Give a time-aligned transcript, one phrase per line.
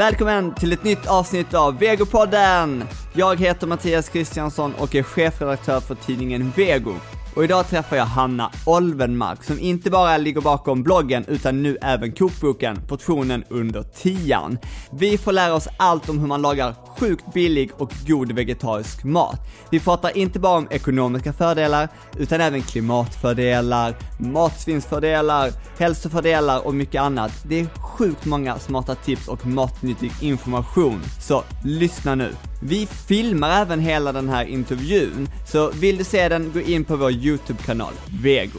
[0.00, 2.84] Välkommen till ett nytt avsnitt av Vegopodden!
[3.12, 6.94] Jag heter Mattias Kristiansson och är chefredaktör för tidningen Vego.
[7.34, 12.12] Och idag träffar jag Hanna Olvenmark som inte bara ligger bakom bloggen utan nu även
[12.12, 14.58] kokboken Portionen under tian.
[14.92, 19.40] Vi får lära oss allt om hur man lagar sjukt billig och god vegetarisk mat.
[19.70, 27.32] Vi pratar inte bara om ekonomiska fördelar utan även klimatfördelar, matsvinnsfördelar, hälsofördelar och mycket annat.
[27.44, 31.00] Det är sjukt många smarta tips och matnyttig information.
[31.20, 32.32] Så lyssna nu!
[32.62, 36.96] Vi filmar även hela den här intervjun, så vill du se den, gå in på
[36.96, 37.92] vår YouTube-kanal,
[38.22, 38.58] Vego.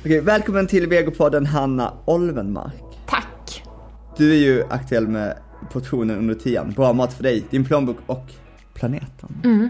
[0.00, 2.72] Okej, välkommen till Vegopodden Hanna Olvenmark.
[3.08, 3.62] Tack.
[4.16, 5.38] Du är ju aktuell med
[5.72, 8.24] portionen under tian, bra mat för dig, din plånbok och
[8.74, 9.40] planeten.
[9.44, 9.68] Mm.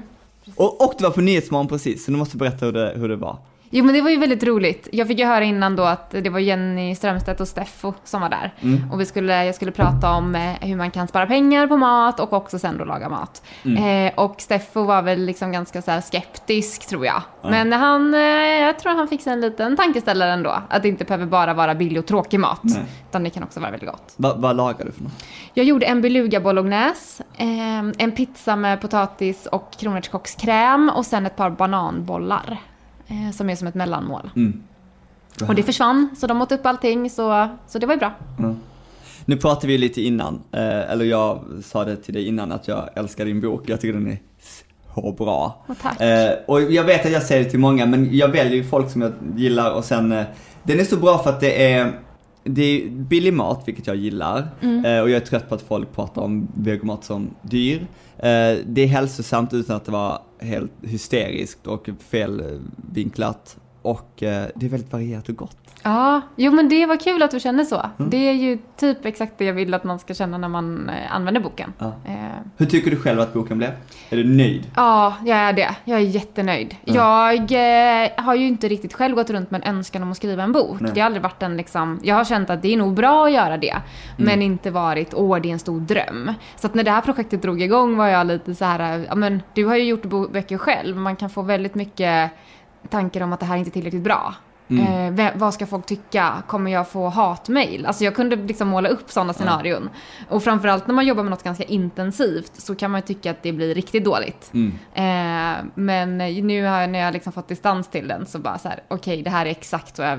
[0.54, 3.16] Och, och du var på Nyhetsmorgon precis, så du måste berätta hur det, hur det
[3.16, 3.38] var.
[3.70, 4.88] Jo men det var ju väldigt roligt.
[4.92, 8.28] Jag fick ju höra innan då att det var Jenny Strömstedt och Steffo som var
[8.28, 8.54] där.
[8.60, 8.90] Mm.
[8.92, 12.20] Och vi skulle, jag skulle prata om eh, hur man kan spara pengar på mat
[12.20, 13.42] och också sen då laga mat.
[13.64, 14.06] Mm.
[14.06, 17.22] Eh, och Steffo var väl liksom ganska så skeptisk tror jag.
[17.42, 20.62] Men han, eh, jag tror han fick sig en liten tankeställare ändå.
[20.68, 22.60] Att det inte behöver bara vara billig och tråkig mat.
[22.62, 22.82] Nej.
[23.08, 24.14] Utan det kan också vara väldigt gott.
[24.16, 25.24] Va, vad lagar du för något?
[25.54, 31.36] Jag gjorde en beluga bolognese, eh, en pizza med potatis och kronärtskockskräm och sen ett
[31.36, 32.58] par bananbollar.
[33.08, 34.30] Eh, som är som ett mellanmål.
[34.36, 34.62] Mm.
[35.48, 38.14] Och det försvann, så de åt upp allting, så, så det var ju bra.
[39.24, 42.88] Nu pratade vi lite innan, eh, eller jag sa det till dig innan att jag
[42.94, 44.18] älskar din bok, jag tycker den är
[44.94, 45.64] så bra.
[45.66, 46.00] Och tack.
[46.00, 48.90] Eh, och jag vet att jag säger det till många, men jag väljer ju folk
[48.90, 50.24] som jag gillar och sen, eh,
[50.62, 51.92] den är så bra för att det är
[52.46, 54.38] det är billig mat, vilket jag gillar.
[54.62, 57.86] Eh, och jag är trött på att folk pratar om vegomat som dyr.
[58.18, 63.56] Eh, det är hälsosamt utan att det var helt hysteriskt och felvinklat.
[63.82, 65.65] Och eh, det är väldigt varierat och gott.
[65.86, 67.82] Ja, jo men det var kul att du känner så.
[67.98, 68.10] Mm.
[68.10, 71.14] Det är ju typ exakt det jag vill att man ska känna när man eh,
[71.14, 71.72] använder boken.
[71.78, 71.86] Ja.
[72.04, 72.14] Eh,
[72.56, 73.70] Hur tycker du själv att boken blev?
[74.10, 74.70] Är du nöjd?
[74.76, 75.74] Ja, jag är det.
[75.84, 76.76] Jag är jättenöjd.
[76.84, 80.42] Jag eh, har ju inte riktigt själv gått runt med en önskan om att skriva
[80.42, 80.80] en bok.
[80.80, 80.90] Nej.
[80.94, 83.32] Det har aldrig varit en liksom, jag har känt att det är nog bra att
[83.32, 83.76] göra det.
[84.16, 86.32] Men inte varit, åh det är en stor dröm.
[86.56, 89.42] Så att när det här projektet drog igång var jag lite så här, ja men
[89.54, 90.96] du har ju gjort böcker själv.
[90.96, 92.30] Man kan få väldigt mycket
[92.90, 94.34] tankar om att det här inte är tillräckligt bra.
[94.70, 96.42] Eh, ve- vad ska folk tycka?
[96.46, 97.86] Kommer jag få hatmail?
[97.86, 99.90] Alltså jag kunde liksom måla upp sådana scenarion.
[100.28, 103.52] Och framförallt när man jobbar med något ganska intensivt så kan man tycka att det
[103.52, 104.50] blir riktigt dåligt.
[104.54, 104.72] Mm.
[104.94, 108.68] Eh, men nu har jag, när jag liksom fått distans till den så bara så
[108.68, 110.18] här, okej det här är exakt vad jag,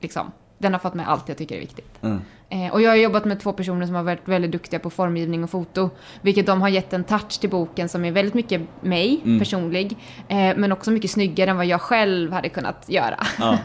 [0.00, 0.32] liksom,
[0.64, 2.02] den har fått med allt jag tycker är viktigt.
[2.02, 2.20] Mm.
[2.48, 5.44] Eh, och jag har jobbat med två personer som har varit väldigt duktiga på formgivning
[5.44, 5.90] och foto.
[6.22, 9.96] Vilket de har gett en touch till boken som är väldigt mycket mig, personlig.
[10.28, 13.26] Eh, men också mycket snyggare än vad jag själv hade kunnat göra.
[13.38, 13.58] Ja.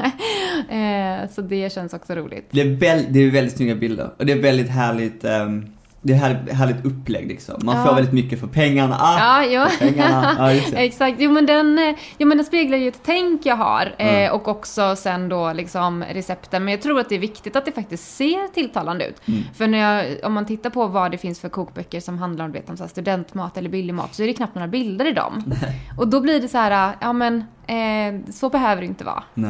[0.75, 2.47] eh, så det känns också roligt.
[2.51, 5.65] Det är, väl, det är väldigt snygga bilder och det är väldigt härligt, ehm,
[6.01, 7.55] det är härligt, härligt upplägg liksom.
[7.63, 7.85] Man Ja.
[7.85, 8.97] får väldigt mycket för pengarna.
[8.99, 9.69] Ah, Ja, jo.
[9.69, 10.35] för pengarna.
[10.37, 10.85] Ja, det.
[10.85, 11.15] Exakt.
[11.19, 14.31] Jo men, den, eh, jo men den speglar ju ett tänk jag har eh, Mm.
[14.35, 16.65] och också sen då liksom recepten.
[16.65, 19.27] Men jag tror att det är viktigt att det faktiskt ser tilltalande ut.
[19.27, 19.39] Mm.
[19.53, 22.51] För när jag, om man tittar på vad det finns för kokböcker som handlar om,
[22.51, 25.53] vet, om så studentmat eller billig mat så är det knappt några bilder i dem.
[25.97, 29.23] Och då blir det så här, ja men eh, så behöver det inte vara.
[29.35, 29.43] Eh,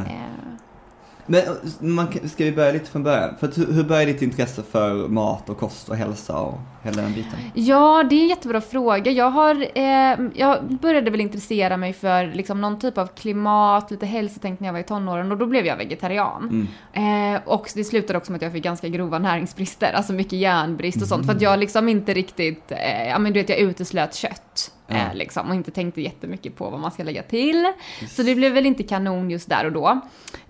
[1.32, 1.44] Men
[1.80, 3.36] man, ska vi börja lite från början?
[3.40, 7.40] För hur, började ditt intresse för mat och kost och hälsa och hela den biten?
[7.54, 9.12] Ja, det är en jättebra fråga.
[9.12, 14.06] Jag, har, eh, jag började väl intressera mig för liksom, någon typ av klimat, lite
[14.06, 16.68] hälsotänk när jag var i tonåren och då blev jag vegetarian.
[16.94, 21.02] Eh, och det slutade också med att jag fick ganska grova näringsbrister, alltså mycket järnbrist
[21.02, 21.26] och sånt.
[21.26, 24.72] För att jag liksom inte riktigt, eh, ja men du vet jag uteslöt kött.
[24.90, 27.74] Eh, liksom, och inte tänkte jättemycket på vad man ska lägga till.
[28.10, 30.02] Så det blev väl inte kanon just där och då.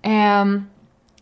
[0.02, 0.66] Ehm,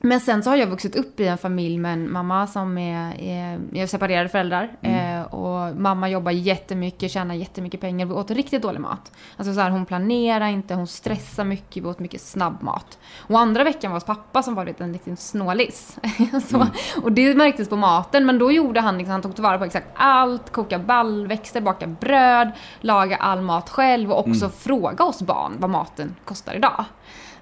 [0.02, 3.22] men sen så har jag vuxit upp i en familj med en mamma som är,
[3.22, 4.72] är, är separerade föräldrar.
[4.82, 8.06] Eh, och mamma jobbar jättemycket, tjänar jättemycket pengar.
[8.06, 9.12] Vi åt riktigt dålig mat.
[9.38, 12.98] Alltså så här, hon planerar inte, hon stressar mycket, vi åt mycket snabbmat.
[13.18, 15.98] Och andra veckan var hos pappa som var en liten snålis.
[16.50, 16.68] så,
[17.02, 19.88] Och det märktes på maten, men då gjorde han liksom, han tog tillvara på exakt
[19.94, 22.52] allt, koka baljväxter, baka bröd,
[22.82, 26.86] laga all mat själv och också fråga oss barn vad maten kostar idag.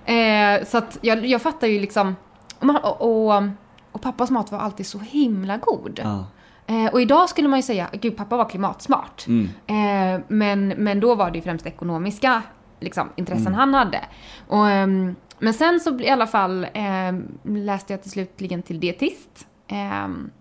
[0.06, 2.16] Eh, så att jag, jag fattar ju liksom,
[2.60, 3.44] och, och, och,
[3.92, 6.00] och pappas mat var alltid så himla god.
[6.04, 6.26] Ja.
[6.68, 9.26] Eh, och idag skulle man ju säga, gud pappa var klimatsmart.
[9.28, 9.50] Mm.
[9.68, 12.42] Eh, men, men då var det ju främst ekonomiska
[12.80, 14.00] liksom, intressen han hade.
[14.48, 19.48] Och, ehm, men sen så i alla fall ehm, läste jag till slutligen till dietist.
[19.68, 20.32] Ehm,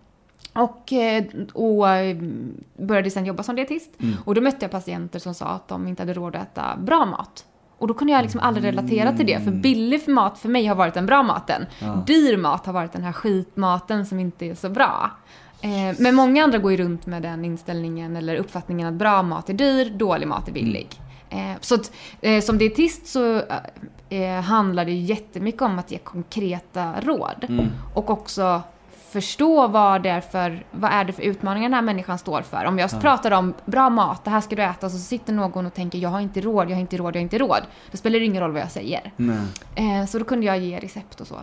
[0.53, 2.17] och, eh, och eh,
[2.79, 3.91] började sen jobba som dietist.
[4.25, 7.05] Och då mötte jag patienter som sa att de inte hade råd att äta bra
[7.05, 7.47] mat.
[7.79, 10.75] Och då kunde jag liksom aldrig relatera till det, för billig mat för mig har
[10.75, 11.67] varit den bra maten.
[12.07, 15.11] Dyr mat har varit den här skitmaten som inte är så bra.
[15.61, 19.51] Eh, men många andra går ju runt med den inställningen eller uppfattningen att bra mat
[19.51, 20.89] är dyr, dålig mat är billig.
[21.31, 23.43] Eh, så att, eh, som dietist så
[24.09, 27.47] eh, handlar det jättemycket om att ge konkreta råd.
[27.49, 27.67] Mm.
[27.95, 28.63] Och också
[29.15, 32.65] förstå vad det är för, vad är det för utmaningar den här människan står för.
[32.65, 35.75] Om jag pratar om bra mat, det här ska du äta, så sitter någon och
[35.75, 37.63] tänker jag har inte råd, jag har inte råd, jag har inte råd.
[37.91, 39.13] Då spelar det ingen roll vad jag säger.
[39.75, 41.35] Eh, så då kunde jag ge recept och så.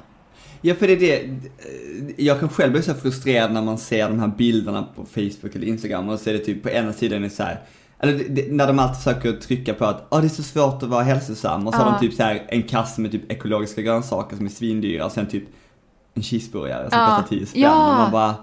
[0.61, 1.29] Ja, för det är det.
[2.23, 5.67] Jag kan själv bli så frustrerad när man ser de här bilderna på Facebook eller
[5.67, 7.59] Instagram och så är det typ på ena sidan är så här,
[7.99, 10.89] eller det, när de alltid försöker trycka på att oh, det är så svårt att
[10.89, 11.97] vara hälsosam och så har Ja.
[12.01, 15.27] de typ så här en kasse med typ ekologiska grönsaker som är svindyra och sen
[15.27, 15.43] typ
[16.13, 17.05] en cheeseburgare som Ja.
[17.07, 17.89] kostar 10 spänn Ja.
[17.91, 18.35] och man bara,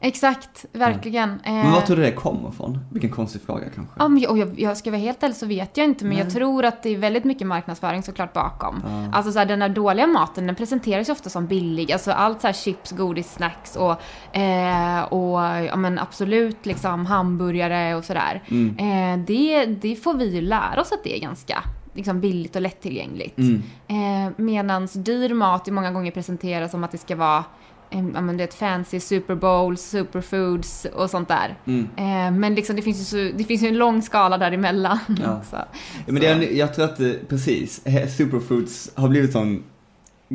[0.00, 1.40] Exakt, verkligen.
[1.44, 2.78] men Eh, var tror du det kommer ifrån?
[2.92, 3.94] Vilken konstig fråga kanske.
[3.98, 6.16] Ja, men jag, och jag, jag ska vara helt ärlig så vet jag inte, men
[6.16, 6.34] jag Nej.
[6.34, 8.82] tror att det är väldigt mycket marknadsföring såklart bakom.
[8.86, 9.16] Ja.
[9.16, 11.92] Alltså så här, den här dåliga maten, den presenteras ju ofta som billig.
[11.92, 17.94] Alltså allt så här chips, godis, snacks och, eh, och ja men absolut liksom hamburgare
[17.94, 18.42] och sådär.
[18.50, 18.78] Mm.
[19.20, 21.62] Eh, det, det får vi ju lära oss att det är ganska
[21.94, 23.38] liksom billigt och lättillgängligt.
[23.38, 23.62] Mm.
[23.88, 27.44] Eh, Medan dyr mat ju många gånger presenteras som att det ska vara
[27.90, 31.56] ja, men det är ett fancy Super Bowls, superfoods och sånt där.
[31.66, 31.88] Mm.
[31.96, 34.98] Eh, men liksom det finns ju, så, det finns ju en lång skala däremellan.
[35.22, 35.40] Ja.
[35.50, 35.64] Så, Ja,
[36.12, 37.82] men det är, jag tror att precis,
[38.16, 39.62] superfoods har blivit sån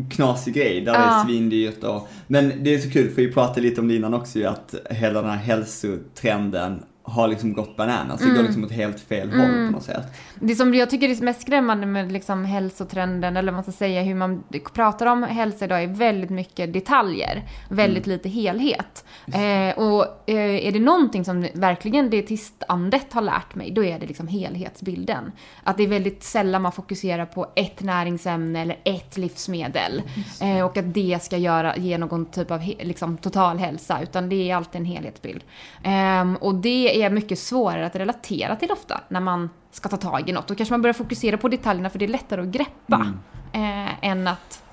[0.10, 1.24] knasig grej där det är Ja.
[1.28, 4.40] svindyrt och, men det är så kul för vi pratade lite om det innan också
[4.40, 8.22] ju att hela den här hälsotrenden har liksom gått bananas.
[8.22, 10.18] Det går liksom åt helt fel håll på något sätt.
[10.36, 14.02] Det som jag tycker är mest skrämmande med liksom hälsotrenden, eller vad man ska säga,
[14.02, 17.44] hur man pratar om hälsa idag är väldigt mycket detaljer.
[17.70, 19.06] Väldigt lite helhet.
[19.28, 24.06] Eh, och eh, är det någonting som verkligen dietistandet har lärt mig, då är det
[24.06, 25.32] liksom helhetsbilden.
[25.64, 30.02] Att det är väldigt sällan man fokuserar på ett näringsämne eller ett livsmedel.
[30.42, 34.52] Eh, och att det ska göra, ge någon typ av liksom, total hälsa, utan det
[34.52, 35.44] är alltid en helhetsbild.
[35.84, 40.30] Ehm, och det är mycket svårare att relatera till ofta, när man ska ta tag
[40.30, 40.48] i något.
[40.48, 43.14] Då kanske man börjar fokusera på detaljerna för det är lättare att greppa.
[43.54, 44.64] Eh, än att...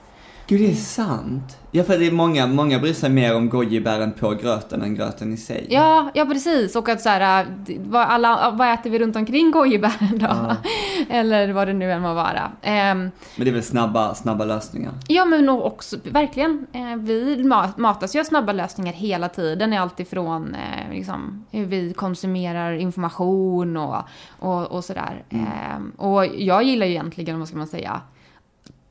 [0.48, 1.58] Gud, det är sant.
[1.70, 5.32] Ja, för det är många, många bryr sig mer om gojibären på gröten än gröten
[5.32, 5.66] i sig.
[5.70, 6.76] Ja, ja precis.
[6.76, 7.46] Och att så här,
[7.78, 10.26] vad, alla, vad äter vi runt omkring gojibären då?
[10.26, 10.56] Ja.
[11.10, 12.52] Eller vad det nu än må vara.
[12.62, 12.98] Ehm,
[13.37, 14.93] Men det är väl snabba, snabba lösningar.
[15.08, 16.66] Ja, men också, verkligen.
[16.72, 19.72] Eh, vi ma- matas ju av snabba lösningar hela tiden.
[19.72, 23.96] i Allt ifrån eh, liksom, hur vi konsumerar information och,
[24.38, 25.25] och, och sådär.
[25.28, 28.00] Eh, och jag gillar ju egentligen, vad ska man säga,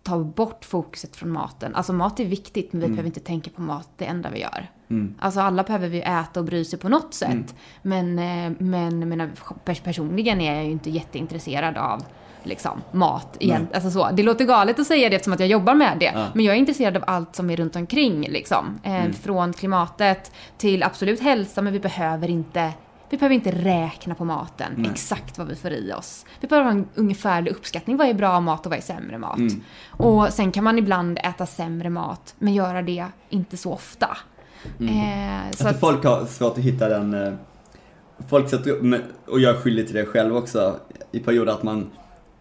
[0.06, 1.76] ta bort fokuset från maten.
[1.76, 4.70] Alltså mat är viktigt, men vi behöver inte tänka på mat det enda vi gör.
[4.90, 5.16] Mm.
[5.20, 7.56] Alltså alla behöver vi äta och bry sig på något sätt.
[7.82, 9.32] Men, eh, men, men
[9.66, 12.04] pers- personligen är jag ju inte jätteintresserad av
[12.44, 13.68] liksom, mat igen.
[13.74, 14.10] Alltså så.
[14.14, 16.12] Det låter galet att säga det eftersom att jag jobbar med det.
[16.16, 16.26] Ja.
[16.34, 18.22] Men jag är intresserad av allt som är runt omkring.
[18.22, 18.80] Liksom.
[18.84, 22.74] Eh, Från klimatet till absolut hälsa, men vi behöver inte
[23.10, 24.92] vi behöver inte räkna på maten, Nej.
[24.92, 26.26] exakt vad vi får i oss.
[26.40, 29.38] Vi behöver ha en ungefärlig uppskattning, vad är bra mat och vad är sämre mat.
[29.38, 29.64] Mm.
[29.90, 34.18] Och sen kan man ibland äta sämre mat, men göra det inte så ofta.
[34.80, 37.34] Eh, så att att, folk har svårt att hitta den, eh,
[38.28, 40.76] folk sätter och jag är skyldig till det själv också,
[41.12, 41.90] i perioder att man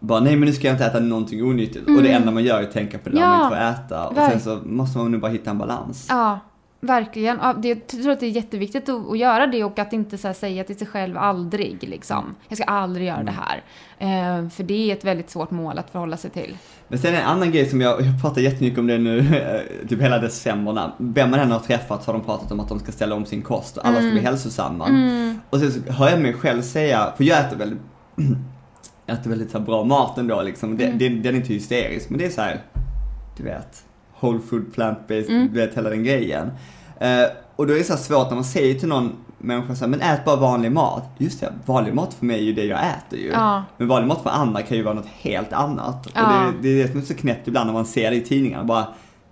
[0.00, 1.88] bara, nej men nu ska jag inte äta någonting onyttigt.
[1.88, 3.32] Och det enda man gör är att tänka på det där Mm.
[3.32, 4.08] Ja, man inte får äta.
[4.08, 6.06] Och sen så måste man nu bara hitta en balans.
[6.10, 6.41] ja,
[6.84, 7.38] verkligen.
[7.43, 10.19] Ja, det, jag tror att det är jätteviktigt att, att göra det och att inte
[10.19, 12.34] så säga till sig själv aldrig liksom.
[12.48, 13.62] Jag ska aldrig göra det här.
[13.98, 16.56] Eh, för det är ett väldigt svårt mål att förhålla sig till.
[16.88, 20.00] Men sen en annan grej som jag, jag pratar jättemycket om det nu, eh, typ
[20.00, 22.79] hela december när, vem man än har träffat så har de pratat om att de
[22.79, 24.84] ska ställa om sin kost och alla ska bli hälsosamma.
[25.50, 27.81] Och sen så hör jag mig själv säga, för jag äter väldigt,
[29.06, 30.76] jag äter väldigt så bra mat ändå liksom.
[30.76, 32.62] Det, det, den är inte hysterisk, men det är så här,
[33.36, 33.84] du vet,
[34.24, 36.50] whole food, plant-based, du vet hela den grejen.
[37.00, 37.24] Eh,
[37.56, 40.00] och då är det så svårt när man säger till någon människa så här, men
[40.00, 41.04] ät bara vanlig mat.
[41.19, 43.28] Just det, vanlig mat för mig är ju det jag äter ju.
[43.28, 43.64] Ja.
[43.76, 46.06] Men vanlig mat för andra kan ju vara något helt annat.
[46.06, 46.52] Och Ja.
[46.62, 48.64] det, det är det som är så knäppt ibland när man ser det i tidningarna.
[48.64, 48.86] Bara,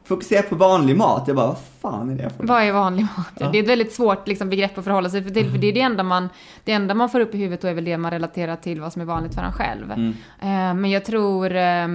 [0.04, 1.24] fokusera på vanlig mat.
[1.26, 3.26] Jag bara, vad fan är det för Vad är vanlig mat?
[3.38, 3.48] Ja.
[3.52, 5.80] Det är ett väldigt svårt liksom, begrepp att förhålla sig till, för det är det
[5.80, 6.28] enda, man,
[6.64, 8.92] det enda man får upp i huvudet då är väl det man relaterar till vad
[8.92, 9.92] som är vanligt för en själv.
[9.92, 10.08] Mm.
[10.40, 11.88] Eh, men jag tror, eh, eh,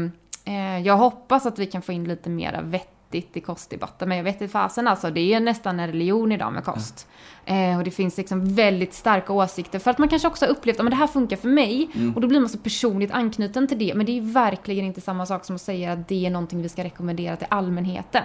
[0.83, 4.41] jag hoppas att vi kan få in lite mera vettigt i kostdebatten, men jag vet
[4.41, 7.07] inte fasen alltså, det är nästan en religion idag med kost.
[7.45, 10.79] Eh, och det finns liksom väldigt starka åsikter, för att man kanske också har upplevt
[10.79, 13.93] att det här funkar för mig, och då blir man så personligt anknuten till det,
[13.95, 16.69] men det är verkligen inte samma sak som att säga att det är någonting vi
[16.69, 18.23] ska rekommendera till allmänheten.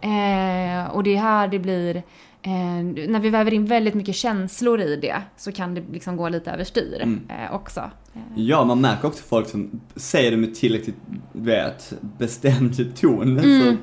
[0.00, 2.02] Eh, och det är här det blir,
[2.48, 6.28] eh, när vi väver in väldigt mycket känslor i det så kan det liksom gå
[6.28, 7.20] lite överstyr Mm.
[7.28, 7.80] eh, också.
[7.80, 10.96] Eh, Ja, man märker också folk som säger det med tillräckligt,
[11.32, 13.38] vet, bestämd ton.
[13.38, 13.62] Mm.
[13.62, 13.76] Så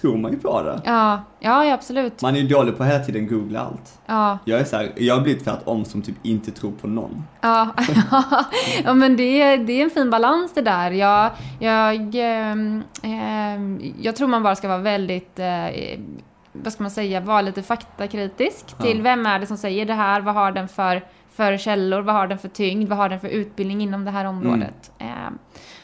[0.00, 0.80] tror man ju på det.
[0.84, 2.22] Ja, ja, absolut.
[2.22, 3.98] Man är ju dålig på att hela tiden googla allt.
[4.06, 7.22] Ja, Jag är så här, jag har blivit tvärtom som typ inte tror på någon.
[7.40, 7.74] ja,
[8.84, 10.90] ja men det är, det är en fin balans det där.
[10.90, 11.30] Jag,
[11.60, 15.98] jag, ehm, ehm, jag tror man bara ska vara väldigt, eh,
[16.62, 19.02] vad ska man säga, vara lite faktakritisk till Ja.
[19.02, 22.26] vem är det som säger det här, vad har den för, för källor, vad har
[22.26, 24.92] den för tyngd, vad har den för utbildning inom det här området.
[24.98, 25.38] Ehm,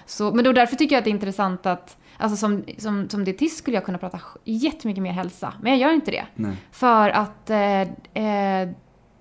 [0.07, 3.25] så, men då därför tycker jag att det är intressant att Alltså som, som, som
[3.25, 6.25] dietist skulle jag kunna prata jättemycket mer hälsa, men jag gör inte det.
[6.35, 6.57] Nej.
[6.73, 8.69] För att eh, eh,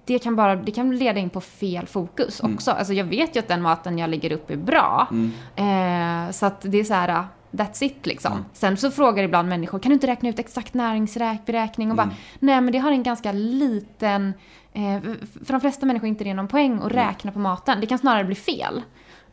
[0.05, 2.71] det, kan bara, det kan leda in på fel fokus också.
[2.71, 5.07] Alltså jag vet ju att den maten jag lägger upp är bra.
[5.55, 8.45] Eh, så att det är så här, that's it liksom.
[8.53, 11.91] Sen så frågar ibland människor, kan du inte räkna ut exakt näringsberäkning?
[11.91, 14.33] Och bara, nej men det har en ganska liten,
[14.73, 15.01] eh,
[15.45, 17.77] för de flesta människor är inte det någon poäng att räkna på maten.
[17.81, 18.81] Det kan snarare bli fel.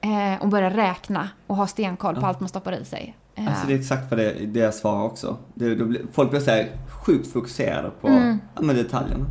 [0.01, 3.17] Eh, och börja räkna och ha stenkoll på allt man stoppar i sig.
[3.35, 5.37] Eh, Alltså det är exakt vad det, det jag svarar också.
[5.55, 6.69] Det, blir, folk blir så här
[7.05, 8.39] sjukt fokuserade på Mm.
[8.55, 9.25] ja, men detaljerna.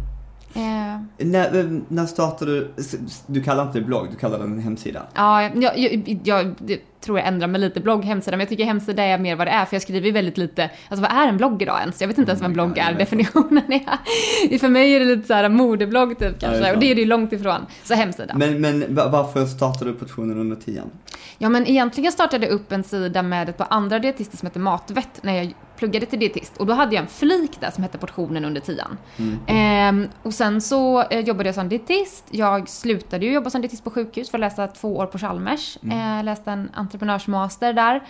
[0.53, 2.73] eh, När, eh, när startade du,
[3.27, 5.01] du kallar inte det blogg, du kallar den en hemsida.
[5.13, 6.55] Ja, jag, jag, jag
[7.05, 9.51] tror jag ändrar mig lite blogg, hemsida, men jag tycker hemsida är mer vad det
[9.51, 12.01] är, för jag skriver ju väldigt lite, alltså vad är en blogg idag ens?
[12.01, 14.57] Jag vet inte ens vad en God, blogg är, definitionen är.
[14.59, 16.95] För mig är det lite så här modeblogg typ kanske, det är och det är
[16.95, 17.65] det ju långt ifrån.
[17.83, 18.33] Så hemsida.
[18.37, 20.89] Men, men va- varför startade du portionen under tian?
[21.37, 24.59] Ja, men egentligen startade jag upp en sida med ett par andra dietister som heter
[24.59, 26.57] Matvett när jag pluggade till dietist.
[26.57, 28.97] Och då hade jag en flik där som hette portionen under tian.
[29.47, 32.25] Ehm, och sen så eh, jobbade jag som dietist.
[32.31, 35.77] Jag slutade ju jobba som dietist på sjukhus för att läsa två år på Chalmers.
[35.91, 38.01] Eh, läste en entreprenörsmaster där.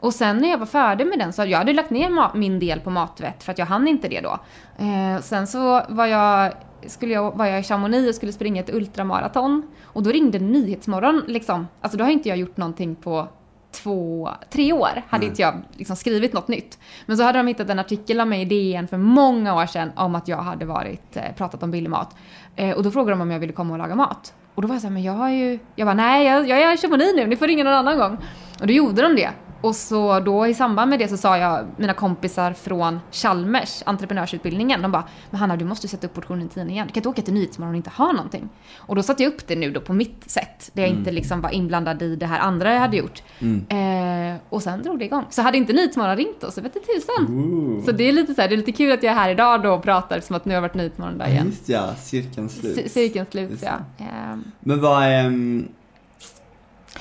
[0.00, 2.80] Och sen när jag var färdig med den så jag hade lagt ner min del
[2.80, 4.38] på matvett för att jag hann inte det då.
[4.78, 6.52] Eh, sen så var jag
[6.86, 9.62] skulle jag, var jag i Chamonix och skulle springa ett ultramaraton.
[9.84, 11.68] Och då ringde Nyhetsmorgon liksom.
[11.80, 13.28] Alltså då har inte jag gjort någonting på
[13.72, 15.02] två, tre år.
[15.08, 16.78] Hade inte jag liksom skrivit något nytt.
[17.06, 19.92] Men så hade de hittat en artikel av mig i DN för många år sedan
[19.96, 22.16] om att jag hade varit, eh, pratat om billig mat.
[22.56, 24.34] Eh, och då frågade de om jag ville komma och laga mat.
[24.54, 26.74] Och då var jag såhär, men jag har ju, jag bara nej jag, jag är
[26.74, 28.18] i Chamonix nu, ni får ringa någon annan gång.
[28.60, 29.30] Och då gjorde de det.
[29.60, 34.82] Och så då i samband med det så sa jag, mina kompisar från Chalmers, entreprenörsutbildningen,
[34.82, 37.22] de bara Men Hanna du måste sätta upp portionen 10 igen, du kan inte åka
[37.22, 38.48] till Nyhetsmorgon och inte ha någonting.
[38.76, 41.40] Och då satte jag upp det nu då på mitt sätt, där jag inte liksom
[41.40, 43.22] var inblandad i det här andra jag hade gjort.
[43.68, 45.24] Eh, och sen drog det igång.
[45.30, 47.82] Så hade inte Nyhetsmorgon ringt oss, så vet du tusan.
[47.86, 49.62] Så det är lite så här, det är lite kul att jag är här idag
[49.62, 51.46] då och pratar som att nu har varit Nyhetsmorgon där igen.
[51.46, 52.74] Just ja, cirkeln slut.
[52.76, 53.78] C- Cirkeln slut ja.
[53.98, 55.26] Ehm, Men vad.
[55.26, 55.68] Um,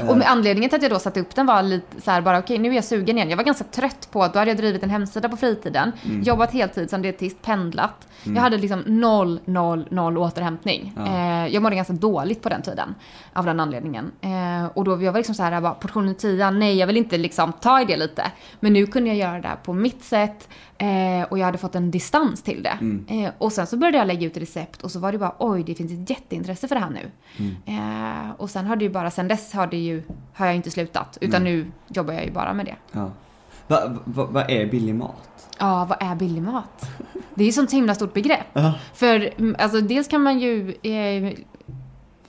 [0.07, 2.39] Och med anledningen till att jag då satte upp den var lite så här bara
[2.39, 3.29] okej nu är jag sugen igen.
[3.29, 6.21] Jag var ganska trött på att då hade jag drivit en hemsida på fritiden, Mm.
[6.23, 8.07] jobbat heltid som dietist, pendlat.
[8.23, 10.93] Jag hade liksom noll, noll, noll återhämtning.
[10.97, 11.05] Ja.
[11.05, 12.95] Eh, jag mådde ganska dåligt på den tiden
[13.33, 14.11] av den anledningen.
[14.21, 16.97] Eh, och då jag var liksom så här, jag bara, portionen 10, nej jag vill
[16.97, 18.31] inte liksom ta i det lite.
[18.59, 21.75] Men nu kunde jag göra det här på mitt sätt eh, och jag hade fått
[21.75, 22.77] en distans till det.
[22.81, 23.05] Mm.
[23.25, 25.63] Eh, och sen så började jag lägga ut recept och så var det bara oj
[25.63, 27.11] det finns ett jätteintresse för det här nu.
[27.37, 27.55] Mm.
[28.25, 29.88] Eh, och sen har det ju bara, sen dess har det ju,
[30.33, 31.17] har jag inte slutat.
[31.21, 32.75] Utan nu jobbar jag ju bara med det.
[32.91, 33.11] ja.
[33.67, 35.47] Vad va, vad är billig mat?
[35.59, 36.89] Ja, vad är billig mat?
[37.35, 38.47] Det är ju sånt himla stort begrepp.
[38.53, 38.73] Ja.
[38.93, 41.33] För mm, alltså, dels kan man ju eh,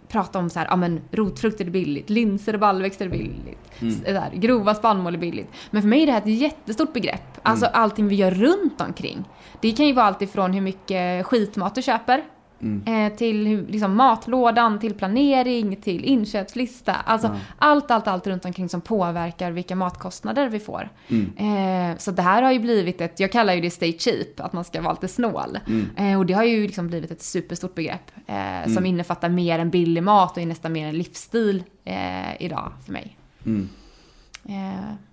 [0.09, 4.01] prata om så här, ja men rotfrukter är billigt, linser och baljväxter är billigt, Mm.
[4.05, 5.49] där, grova spannmål är billigt.
[5.71, 7.39] Men för mig är det här ett jättestort begrepp.
[7.43, 7.81] Alltså Mm.
[7.83, 9.25] allting vi gör runt omkring.
[9.61, 12.23] Det kan ju vara allt ifrån hur mycket skitmat du köper,
[12.63, 13.07] Mm.
[13.07, 16.93] eh, till liksom, matlådan, till planering, till inköpslista.
[16.95, 17.35] Alltså Ja.
[17.59, 20.89] allt, allt, allt runt omkring som påverkar vilka matkostnader vi får.
[21.09, 21.91] Mm.
[21.93, 24.53] Eh, så det här har ju blivit ett, jag kallar ju det stay cheap, att
[24.53, 25.59] man ska vara lite snål.
[25.67, 25.87] Mm.
[25.97, 29.71] Eh, och det har ju liksom blivit ett superstort begrepp eh, som innefattar mer än
[29.71, 33.17] billig mat och är nästan mer en livsstil eh, idag för mig.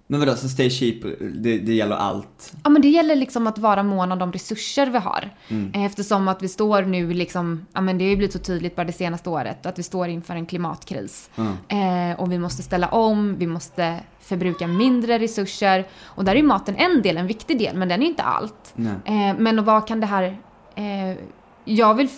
[0.09, 0.19] Mm.
[0.19, 0.95] Men vadå, så stay cheap,
[1.35, 2.53] det, det gäller allt?
[2.63, 5.29] Ja men det gäller liksom att vara mån om de resurser vi har.
[5.47, 5.71] Mm.
[5.73, 8.75] Eh, Eftersom att vi står nu liksom, ja men det har ju blivit så tydligt
[8.75, 11.29] bara det senaste året, att vi står inför en klimatkris.
[11.35, 11.77] Ja.
[11.77, 15.87] Eh, och vi måste ställa om, vi måste förbruka mindre resurser.
[16.03, 18.73] Och där är ju maten en del, en viktig del, men den är inte allt.
[19.05, 20.37] Eh, men vad kan det här...
[20.75, 21.17] Eh,
[21.65, 22.09] jag vill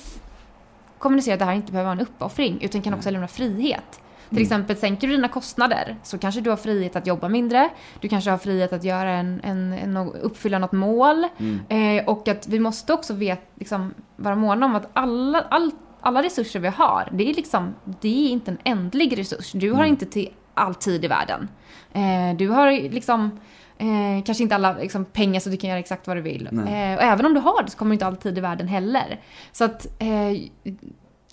[0.98, 4.00] kommunicera att det här inte behöver vara en uppoffring, utan kan också lämna frihet.
[4.30, 7.70] Till exempel sänker du dina kostnader så kanske du har frihet att jobba mindre,
[8.00, 11.24] du kanske har frihet att göra en, en, en, uppfylla något mål.
[11.70, 15.72] Eh, och att vi måste också vet, liksom, vara måna om att alla, all,
[16.02, 19.52] alla resurser vi har, det är, liksom, det är inte en ändlig resurs.
[19.52, 21.48] Du har inte till all tid i världen.
[21.94, 23.40] Eh, du har liksom
[23.82, 26.48] Eh, kanske inte alla liksom, pengar så du kan göra exakt vad du vill.
[26.48, 29.20] Eh, och även om du har det så kommer du inte alltid i världen heller.
[29.52, 30.42] Så att eh,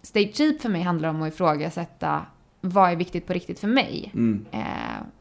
[0.02, 2.26] stay cheap för mig handlar om att ifrågasätta
[2.68, 4.10] vad är viktigt på riktigt för mig?
[4.14, 4.46] Mm.
[4.50, 4.60] Eh,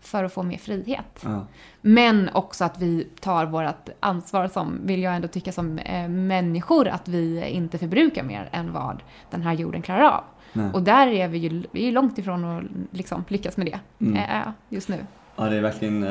[0.02, 1.22] för att få mer frihet.
[1.24, 1.46] Ja.
[1.82, 6.88] Men också att vi tar vårt ansvar som, vill jag ändå tycka som eh, människor,
[6.88, 10.24] att vi inte förbrukar mer än vad den här jorden klarar av.
[10.54, 10.72] Nej.
[10.74, 12.64] Och där är vi ju, vi är långt ifrån att
[12.98, 14.16] liksom lyckas med det Mm.
[14.18, 14.98] eh, just nu.
[15.36, 16.04] ja, det är verkligen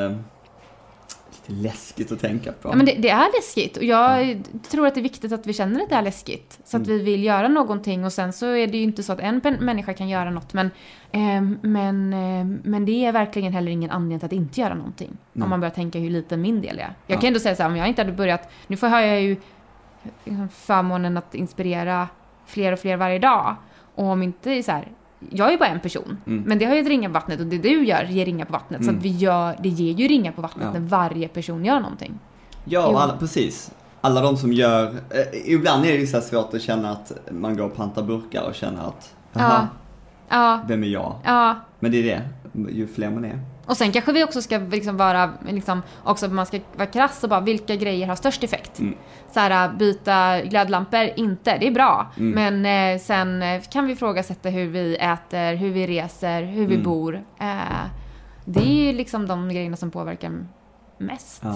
[1.47, 2.69] läskigt att tänka på.
[2.69, 5.53] Ja, men det, det är läskigt och jag tror att det är viktigt att vi
[5.53, 6.59] känner att det är läskigt.
[6.65, 6.99] Så att Mm.
[6.99, 9.95] vi vill göra någonting och sen så är det ju inte så att en människa
[9.95, 10.71] kan göra något men,
[11.13, 15.17] ehm, men, ehm, men det är verkligen heller ingen anledning till att inte göra någonting.
[15.33, 15.45] Nej.
[15.45, 16.95] Om man börjar tänka hur liten min del är.
[17.07, 17.21] Jag Ja.
[17.21, 19.37] kan ändå säga så här, om jag inte hade börjat, nu får jag ju
[20.25, 22.09] liksom förmånen att inspirera
[22.47, 23.57] fler och fler varje dag.
[23.95, 24.89] Och om inte så här,
[25.31, 26.43] jag är bara en person, Mm.
[26.47, 28.53] men det har ju ett ringa på vattnet och det du gör ger ringa på
[28.53, 28.85] vattnet.
[28.85, 28.99] Så Mm.
[28.99, 30.81] att vi gör, det ger ju ringa på vattnet Ja.
[30.81, 32.19] när varje person gör någonting.
[32.65, 32.97] Ja, Jo.
[32.97, 33.71] alla, precis.
[34.01, 37.57] Alla de som gör, eh, ibland är det ju så svårt att känna att man
[37.57, 39.41] går och pantar burkar och känner att, Ja.
[39.41, 39.69] jaha,
[40.29, 41.15] Ja, vem är jag?
[41.25, 41.57] ja.
[41.81, 42.23] Men det är det,
[42.73, 43.41] ju fler man är.
[43.67, 47.29] Och sen kanske vi också ska liksom vara, liksom, också man ska vara krass och
[47.31, 48.79] bara vilka grejer har störst effekt.
[48.79, 48.95] Mm.
[49.33, 52.13] Så här, byta glödlampor, inte, det är bra.
[52.17, 52.63] Mm.
[52.63, 56.75] Men eh, sen eh, kan vi ifrågasätta hur vi äter, hur vi reser, hur vi
[56.75, 56.85] Mm.
[56.85, 57.15] bor.
[57.41, 57.87] Eh,
[58.45, 60.47] det är ju liksom de grejerna som påverkar
[60.99, 61.41] mest.
[61.45, 61.53] Ja.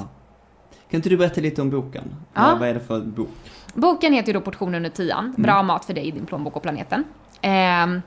[0.90, 2.04] Kan inte du berätta lite om boken?
[2.34, 2.56] Ja.
[2.60, 3.28] Vad, är det för bok?
[3.74, 5.24] Boken heter ju då Portion under tian.
[5.24, 5.42] Mm.
[5.42, 7.04] Bra mat för dig, din plånbok och planeten.
[7.40, 8.02] Ehm,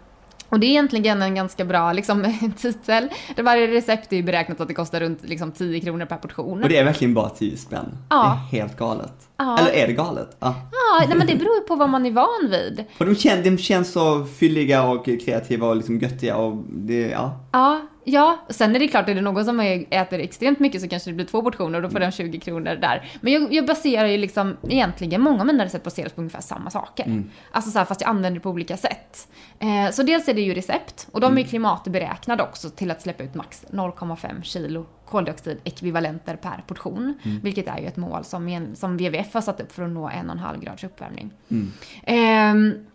[0.51, 3.10] och det är egentligen en ganska bra liksom, titel.
[3.36, 6.63] Det varje recept är ju beräknat att det kostar runt liksom, 10 kronor per portion.
[6.63, 7.98] Och det är verkligen bara 10 spänn.
[8.10, 8.39] Ja.
[8.51, 9.13] Det är helt galet.
[9.42, 9.58] Ja.
[9.60, 10.38] Eller är det galet?
[10.40, 10.56] Ja.
[10.72, 12.86] Ja, nej, men det beror ju på vad man är van vid.
[12.98, 17.40] Och de, kän, de känns så fylliga och kreativa och liksom göttiga och det, ja.
[17.52, 18.46] Ja, ja.
[18.50, 21.26] Sen är det klart, är det någon som äter extremt mycket så kanske det blir
[21.26, 23.10] två portioner och då får den 20 kronor där.
[23.22, 26.70] Men jag, jag baserar ju liksom, egentligen, många av mina recept baseras på ungefär samma
[26.70, 27.06] saker.
[27.06, 27.30] Mm.
[27.52, 29.28] Alltså så här, fast jag använder det på olika sätt.
[29.60, 33.24] Eh, så dels är det ju recept, och de är klimatberäknade också till att släppa
[33.24, 37.13] ut max 0,5 kilo koldioxid ekvivalenter per portion.
[37.44, 40.10] Vilket är ju ett mål som, en, som WWF har satt upp för att nå
[40.10, 41.32] en och en halv grads uppvärmning.
[41.50, 41.72] Mm.
[42.03, 42.86] Ehm,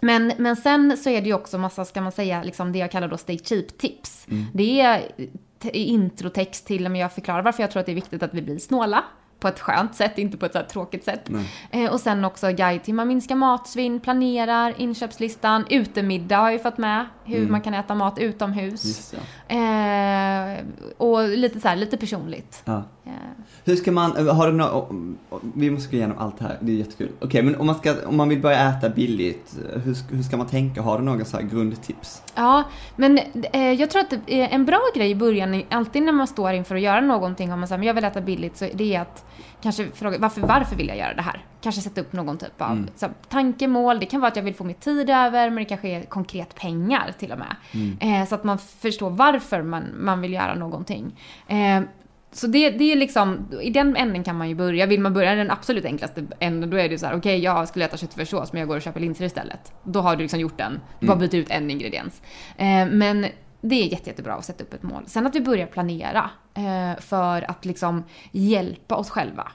[0.00, 2.90] men, men sen så är det ju också massa, ska man säga, liksom det jag
[2.90, 4.26] kallar då stay cheap tips.
[4.52, 8.34] Det är introtext till, men jag förklarar varför jag tror att det är viktigt att
[8.34, 9.04] vi blir snåla.
[9.38, 11.30] På ett skönt sätt, inte på ett så här tråkigt sätt.
[11.70, 16.58] Eh, och sen också guide till man minskar matsvinn, planerar, inköpslistan, utemiddag har jag ju
[16.58, 17.06] fått med.
[17.24, 19.14] Hur man kan äta mat utomhus.
[19.48, 20.64] Eh,
[20.96, 22.62] och lite så här, lite personligt.
[22.64, 22.82] ja.
[23.04, 23.12] Eh,
[23.64, 24.88] Hur ska man, har du nå
[25.54, 27.08] vi måste gå igenom allt här, det är jättekul.
[27.20, 30.36] Okej, men om man, ska, om man vill börja äta billigt, hur, ska- hur ska
[30.36, 30.82] man tänka?
[30.82, 32.22] Har du några så här grundtips?
[32.34, 32.62] Ja,
[32.96, 33.18] men
[33.52, 36.80] eh, jag tror att en bra grej i början, alltid när man står inför att
[36.80, 39.24] göra någonting, om man säger jag vill äta billigt, så det är att
[39.62, 41.44] kanske fråga varför, varför vill jag göra det här?
[41.60, 42.88] Kanske sätta upp någon typ av Mm.
[42.96, 45.88] så, tankemål, det kan vara att jag vill få mer tid över, men det kanske
[45.88, 47.56] är konkret pengar till och med.
[48.00, 51.20] Eh, så att man förstår varför man, man vill göra någonting.
[51.48, 51.80] Eh,
[52.34, 54.86] så det, det är liksom, i den änden kan man ju börja.
[54.86, 57.68] Vill man börja i den absolut enklaste änden, då är det så här: okej jag
[57.68, 59.72] skulle äta köttfärssås men jag går och köper linser istället.
[59.84, 62.22] Då har du liksom gjort den, du bara byter ut en ingrediens.
[62.56, 63.26] Eh, men
[63.62, 65.04] det är jätte, jättebra att sätta upp ett mål.
[65.06, 69.52] Sen att vi börjar planera eh, för att liksom hjälpa oss själva.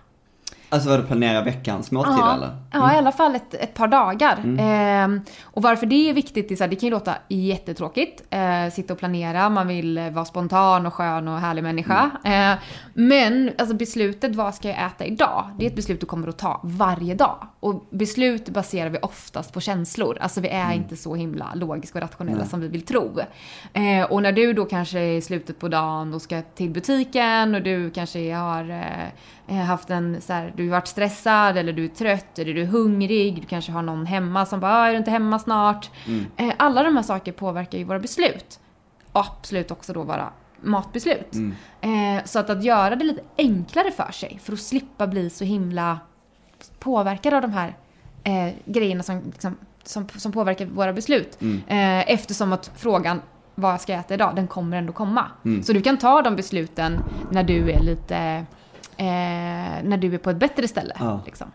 [0.69, 2.58] Alltså vad du planerar veckans måltid Ja, eller?
[2.71, 4.38] ja i alla fall ett, ett par dagar.
[4.43, 4.60] Mm.
[4.60, 8.23] Ehm, och varför det är viktigt, är så här, det kan ju låta jättetråkigt.
[8.30, 12.12] Eh, sitta och planera, man vill eh, vara spontan och skön och härlig människa.
[12.23, 12.51] Mm.
[12.51, 12.58] Eh,
[12.93, 15.49] men alltså beslutet, vad ska jag äta idag?
[15.58, 17.47] Det är ett beslut du kommer att ta varje dag.
[17.60, 20.17] Och beslut baserar vi oftast på känslor.
[20.21, 22.49] Alltså vi är inte så himla logiska och rationella Mm.
[22.49, 23.19] Som vi vill tro.
[23.73, 27.56] Eh, och när du då kanske är i slutet på dagen och ska till butiken
[27.56, 29.10] och du kanske har eh, eh,
[29.55, 32.65] haft en så här, du har varit stressad eller du är trött eller du är
[32.65, 35.89] hungrig, du kanske har någon hemma som bara "Ah, är du inte hemma snart?
[36.38, 38.60] Eh, alla de här sakerna påverkar ju våra beslut.
[39.12, 40.29] Och absolut också då våra
[40.62, 41.33] matbeslut.
[41.33, 41.53] Mm.
[42.17, 45.43] Eh, så att, att göra det lite enklare för sig för att slippa bli så
[45.43, 45.99] himla
[46.79, 47.75] påverkad av de här
[48.23, 51.38] eh, grejerna som, liksom, som, som påverkar våra beslut.
[51.41, 51.62] Mm.
[51.67, 53.21] Eh, eftersom att frågan
[53.55, 55.25] vad ska jag äta idag, den kommer ändå komma.
[55.45, 55.63] Mm.
[55.63, 56.99] Så du kan ta de besluten
[57.31, 58.45] när du är lite,
[58.97, 60.93] eh, när du är på ett bättre ställe.
[60.99, 61.21] Ja.
[61.25, 61.47] Liksom.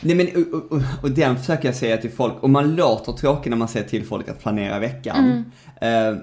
[0.00, 3.50] Nej men och, och, och den försöker jag säga till folk, och man låter tråkig
[3.50, 5.44] när man säger till folk att planera veckan.
[5.80, 6.14] Mm.
[6.14, 6.22] Eh,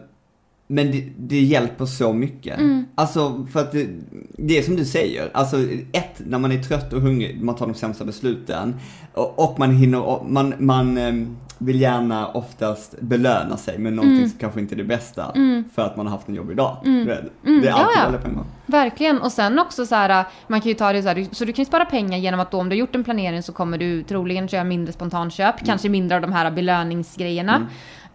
[0.68, 2.60] men det, det hjälper så mycket.
[2.60, 2.86] Mm.
[2.96, 3.88] Alltså för att det,
[4.38, 5.58] det är som du säger, alltså
[5.92, 8.76] ett, när man är trött och hungrig, man tar de sämsta besluten.
[9.14, 14.18] Och, och man hinner, och man, man ehm, vill gärna oftast belöna sig med någonting
[14.18, 14.30] Mm.
[14.30, 15.32] som kanske inte är det bästa.
[15.36, 15.64] Mm.
[15.76, 16.78] För att man har haft en jobbig dag.
[16.86, 17.00] Mm.
[17.00, 18.06] Du vet, Mm, Det är ja, alltid ja.
[18.06, 18.44] dåliga pengar.
[18.66, 19.22] Verkligen.
[19.22, 21.62] Och sen också så här, man kan ju ta det så här, så du kan
[21.62, 24.04] ju spara pengar genom att då om du har gjort en planering så kommer du
[24.04, 25.66] troligen köra mindre spontanköp, mm.
[25.66, 27.68] kanske mindre av de här belöningsgrejerna.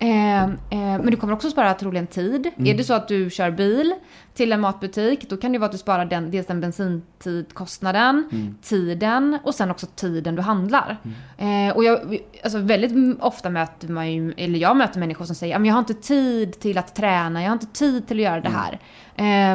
[0.03, 2.51] Eh, eh, men du kommer också spara troligen tid.
[2.57, 2.71] Mm.
[2.71, 3.95] Är det så att du kör bil
[4.35, 8.55] till en matbutik, då kan det vara att du sparar den, dels den bensintidkostnaden, mm.
[8.63, 10.99] tiden och sen också tiden du handlar.
[11.39, 11.69] Mm.
[11.69, 15.61] Eh, och jag, alltså väldigt ofta möter man ju, eller jag möter människor som säger,
[15.61, 18.49] jag har inte tid till att träna, jag har inte tid till att göra det
[18.49, 18.61] mm.
[18.61, 18.79] här.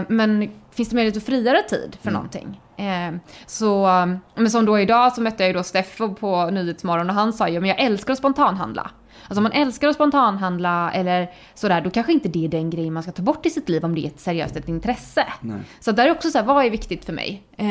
[0.10, 2.13] Men finns det möjlighet att friare tid för mm.
[2.13, 2.62] någonting?
[2.78, 3.86] Eh, så,
[4.36, 7.50] men som då idag så mötte jag ju då Steffo på Nyhetsmorgon och han sa
[7.50, 8.92] ju, men jag älskar att spontanhandla.
[9.24, 12.94] Alltså om man älskar att spontanhandla eller sådär, då kanske inte det är den grejen
[12.94, 15.26] man ska ta bort i sitt liv om det är ett seriöst ett intresse.
[15.42, 15.60] Nej.
[15.80, 17.44] Så där är också så här, vad är viktigt för mig?
[17.58, 17.66] Eh,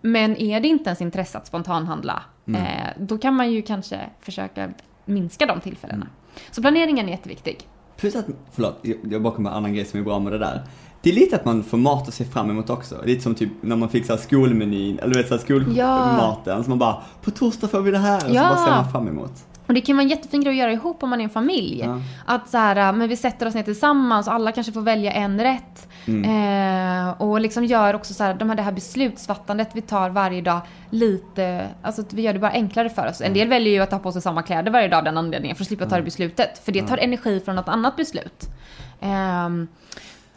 [0.00, 2.56] men är det inte ens intresse att spontanhandla, eh,
[2.98, 4.70] då kan man ju kanske försöka
[5.04, 6.06] minska de tillfällena.
[6.06, 6.12] Mm.
[6.50, 7.68] Så planeringen är jätteviktig.
[7.96, 10.38] Plus att, förlåt, jag bara kommer med en annan grej som är bra med det
[10.38, 10.62] där.
[11.02, 13.02] Det är lite att man får mat att se fram emot också.
[13.04, 16.56] Lite som typ när man fick så skolmenyn, eller du vet såhär skolmaten.
[16.56, 16.62] Ja.
[16.62, 18.28] Så man bara, på torsdag får vi det här.
[18.28, 18.42] Och ja.
[18.42, 19.32] så bara ser man fram emot.
[19.66, 21.80] Och det kan vara en jättefin grej att göra ihop om man är en familj.
[21.84, 22.00] Ja.
[22.26, 25.40] Att så här, men vi sätter oss ner tillsammans och alla kanske får välja en
[25.40, 25.88] rätt.
[26.06, 27.08] Mm.
[27.08, 30.42] Eh, och liksom gör också så här, de här, det här beslutsfattandet vi tar varje
[30.42, 30.60] dag
[30.90, 33.20] lite, alltså vi gör det bara enklare för oss.
[33.20, 35.56] En del väljer ju att ta på sig samma kläder varje dag av den anledningen
[35.56, 36.58] för att slippa ta det beslutet.
[36.64, 38.48] För det tar energi från något annat beslut.
[39.00, 39.48] Eh,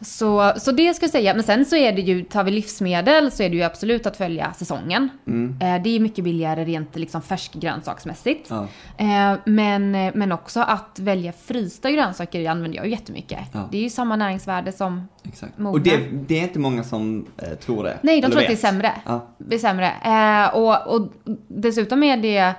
[0.04, 1.34] så, så det ska jag säga.
[1.34, 4.18] Men sen så är det ju, tar vi livsmedel så är det ju absolut att
[4.18, 5.10] följa säsongen.
[5.28, 5.58] Mm.
[5.62, 8.50] Eh, det är mycket billigare rent liksom färskgrönsaksmässigt.
[8.50, 8.68] Ja.
[8.98, 13.40] Eh, men, men också att välja frysta grönsaker använder jag ju jättemycket.
[13.52, 13.68] Ja.
[13.72, 15.54] Det är ju samma näringsvärde som Exakt.
[15.60, 17.98] Och det, det, är inte många som eh, tror det.
[18.02, 18.44] Nej, de tror vet.
[18.44, 18.92] att det är sämre.
[19.06, 19.28] Ja.
[19.38, 19.92] Det är sämre.
[20.06, 21.08] Eh, och, och
[21.48, 22.54] dessutom är det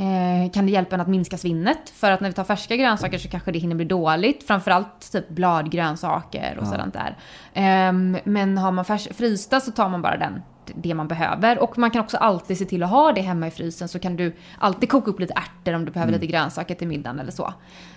[0.00, 1.90] Eh, kan det hjälpa en att minska svinnet?
[1.90, 4.46] För att när vi tar färska grönsaker så kanske det hinner bli dåligt.
[4.46, 6.70] Framförallt typ bladgrönsaker och ja.
[6.70, 7.16] sådant där.
[7.52, 7.92] Eh,
[8.24, 10.42] men har man färs- frysta så tar man bara den
[10.74, 11.58] det man behöver.
[11.58, 14.16] Och man kan också alltid se till att ha det hemma i frysen så kan
[14.16, 16.20] du alltid koka upp lite ärtor om du behöver mm.
[16.20, 17.52] lite grönsaker till middagen eller så.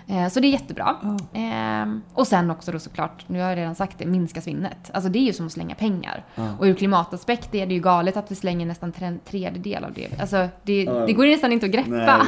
[0.06, 0.96] Eh, så det är jättebra.
[1.02, 1.42] Oh.
[1.42, 4.90] Eh, och sen också då såklart, nu har jag redan sagt det, minska svinnet.
[4.94, 6.24] Alltså det är ju som att slänga pengar.
[6.36, 6.60] Oh.
[6.60, 10.20] Och ur klimataspekt är det ju galet att vi slänger nästan en tredjedel av det.
[10.20, 11.06] Alltså det, oh.
[11.06, 12.26] det går nästan inte att greppa.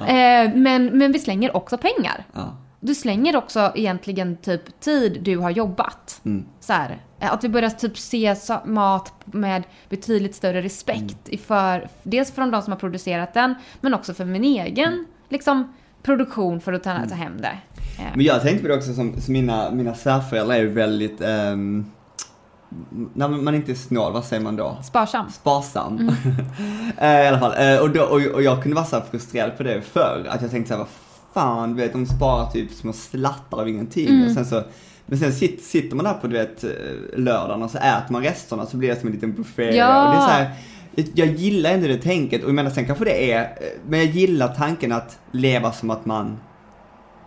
[0.00, 2.24] Nej, eh, men, men vi slänger också pengar.
[2.80, 6.20] Du slänger också egentligen typ tid du har jobbat.
[6.24, 6.46] Mm.
[6.60, 11.28] Så här, att vi börjar typ se mat med betydligt större respekt.
[11.28, 11.38] Mm.
[11.46, 15.06] För, dels från de som har producerat den, men också för min egen mm.
[15.28, 17.58] liksom, produktion för att ta, ta hem det.
[18.14, 21.90] Men jag tänkte på det också som, som mina, mina svärföräldrar är väldigt um
[23.14, 24.78] när man inte är snål, vad säger man då?
[24.82, 25.30] Sparsam.
[25.30, 25.98] Sparsam.
[25.98, 26.14] Mm.
[27.24, 27.54] I alla fall.
[27.58, 30.26] Eh, och, då, och, och, jag kunde vara så frustrerad på det förr.
[30.28, 30.88] Att jag tänkte såhär, vad
[31.34, 34.08] fan, vet, de sparar typ små slattar av ingenting.
[34.08, 34.26] Mm.
[34.26, 34.62] Och sen så,
[35.10, 36.64] men sen sitter, sitter man där på du vet,
[37.16, 39.76] lördagen och så äter man resterna så blir det som en liten buffé.
[39.76, 40.06] Ja.
[40.06, 40.50] Och det är så här,
[41.14, 44.48] jag gillar inte det tänket och jag menar sen kanske det är, men jag gillar
[44.48, 46.38] tanken att leva som att man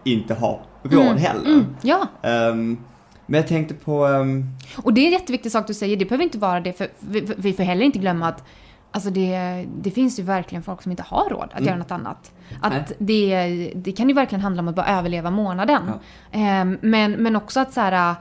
[0.03, 1.17] inte har råd mm.
[1.17, 1.45] heller.
[1.45, 1.65] Mm.
[1.81, 2.07] Ja.
[2.23, 2.77] Um,
[3.25, 4.05] men jag tänkte på...
[4.05, 4.49] Um...
[4.77, 7.33] Och det är en jätteviktig sak du säger, det behöver inte vara det, för vi,
[7.37, 8.43] vi får heller inte glömma att
[8.95, 11.67] Alltså det, det finns ju verkligen folk som inte har råd att mm.
[11.67, 12.31] göra något annat.
[12.61, 15.91] Att det, det kan ju verkligen handla om att bara överleva månaden.
[16.31, 16.61] Ja.
[16.61, 18.15] Um, men, men också att så här,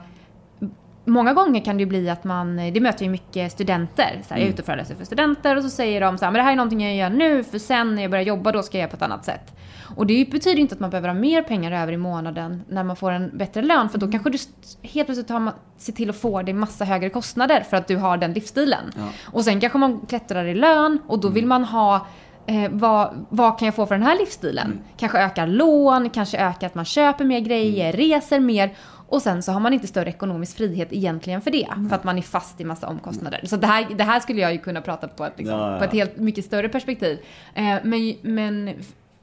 [1.05, 4.21] Många gånger kan det bli att man, det möter ju mycket studenter.
[4.27, 4.37] Så här, mm.
[4.37, 4.53] Jag är mm.
[4.53, 6.55] ute och föreläser för studenter och så säger de så här, men det här är
[6.55, 8.95] någonting jag gör nu för sen när jag börjar jobba då ska jag göra på
[8.95, 9.55] ett annat sätt.
[9.95, 12.95] Och det betyder inte att man behöver ha mer pengar över i månaden när man
[12.95, 13.89] får en bättre lön.
[13.89, 14.37] För då kanske du
[14.81, 18.17] helt plötsligt har, ser till att få dig massa högre kostnader för att du har
[18.17, 18.91] den livsstilen.
[18.97, 19.03] Ja.
[19.25, 21.49] Och sen kanske man klättrar i lön och då vill mm.
[21.49, 22.07] man ha
[22.45, 24.65] Eh, vad, vad, kan jag få för den här livsstilen?
[24.65, 24.79] Mm.
[24.97, 27.97] Kanske ökar lån, kanske ökar att man köper mer grejer, mm.
[27.97, 28.75] reser mer.
[29.13, 31.63] Och sen så har man inte större ekonomisk frihet egentligen för det.
[31.63, 31.89] Mm.
[31.89, 33.41] För att man är fast i massa omkostnader.
[33.43, 35.77] Så det här, det här skulle jag ju kunna prata på ett, liksom, ja, ja.
[35.77, 37.19] På ett helt mycket större perspektiv.
[37.53, 38.73] Eh, men, men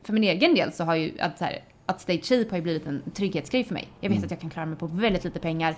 [0.03, 2.63] för min egen del så har ju att, så här, att stay cheap har ju
[2.63, 3.89] blivit en trygghetsgrej för mig.
[4.01, 4.27] Jag vet mm.
[4.27, 5.75] att jag kan klara mig på väldigt lite pengar.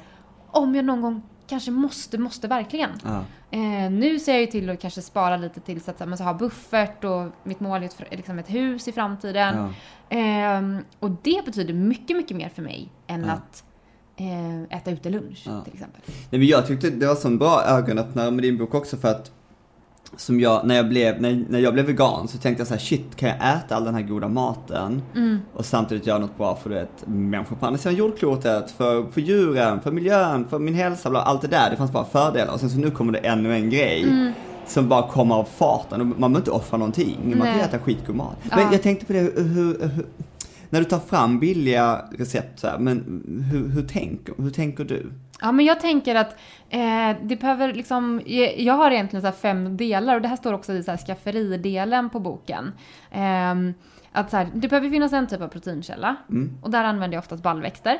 [0.46, 2.90] Om jag någon gång kanske måste, måste verkligen.
[3.05, 3.25] Ja.
[3.51, 6.25] Eh, nu ser jag ju till att kanske spara lite till så att man ska
[6.25, 9.72] ha buffert och mitt mål är ett, liksom ett hus i framtiden.
[10.09, 10.16] Ja.
[10.16, 10.62] Eh,
[10.98, 13.33] och det betyder mycket, mycket mer för mig än ja.
[13.33, 13.64] att
[14.70, 16.01] äta ute lunch till exempel.
[16.07, 19.09] Nej, men jag tyckte det var så en bra ögonöppnare med din bok också för
[19.09, 19.31] att
[20.16, 22.81] som jag, när jag blev, när, när jag blev vegan så tänkte jag så här,
[22.81, 25.38] shit kan jag äta all den här goda maten mm.
[25.55, 29.20] och samtidigt göra något bra för du vet, människor på andra sidan jordklotet, för, för
[29.20, 31.70] djuren, för miljön, för min hälsa, bla, allt det där.
[31.70, 34.03] Det fanns bara fördelar och sen så nu kommer det ännu en grej.
[34.03, 34.33] Mm.
[34.66, 37.35] Som bara kommer av farten och man behöver inte offra någonting.
[37.38, 38.37] Man kan äta skitgod mat.
[38.51, 38.57] Ja.
[38.57, 40.07] Men jag tänkte på det, hur, hur, hur
[40.72, 45.12] när du tar fram billiga recept så här, men hur, hur, tänker, hur tänker du?
[45.40, 46.37] Ja, men jag tänker att
[46.70, 48.20] eh, det behöver liksom,
[48.56, 52.11] jag har egentligen så fem delar och det här står också i så här skafferidelen
[52.11, 52.72] på boken.
[53.11, 53.74] Ehm,
[54.12, 56.58] att så här, det behöver finnas en typ av proteinkälla Mm.
[56.62, 57.98] och där använder jag oftast baljväxter.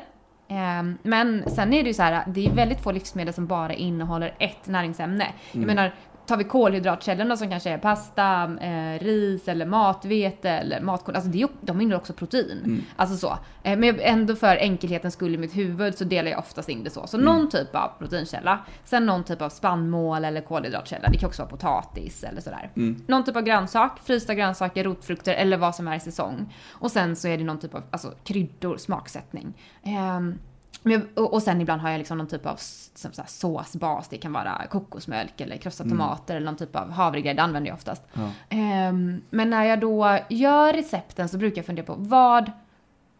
[0.49, 3.73] Ehm, men sen är det ju så här, det är väldigt få livsmedel som bara
[3.73, 5.27] innehåller ett näringsämne.
[5.51, 5.93] Jag menar,
[6.25, 11.47] tar vi kolhydratkällorna som kanske är pasta, eh, ris eller matvete eller matkorn, alltså det
[11.61, 12.83] de innehåller också protein.
[12.95, 13.37] Alltså så.
[13.63, 16.89] Eh, men ändå för enkelhetens skull i mitt huvud så delar jag oftast in det
[16.89, 17.07] så.
[17.07, 21.41] Så någon typ av proteinkälla, sen någon typ av spannmål eller kolhydratkälla, det kan också
[21.41, 22.69] vara potatis eller sådär.
[23.07, 26.53] Någon typ av grönsak, frysta grönsaker, rotfrukter eller vad som är i säsong.
[26.71, 29.53] Och sen så är det någon typ av alltså, kryddor, smaksättning.
[29.83, 30.39] Ehm,
[30.83, 34.07] men och, och sen ibland har jag liksom någon typ av som så såsbas.
[34.07, 38.03] Det kan vara kokosmjölk eller krossade tomater eller någon typ av havregrädde använder jag oftast.
[38.13, 38.31] Ja.
[38.49, 42.51] Ehm, men när jag då gör recepten så brukar jag fundera på vad,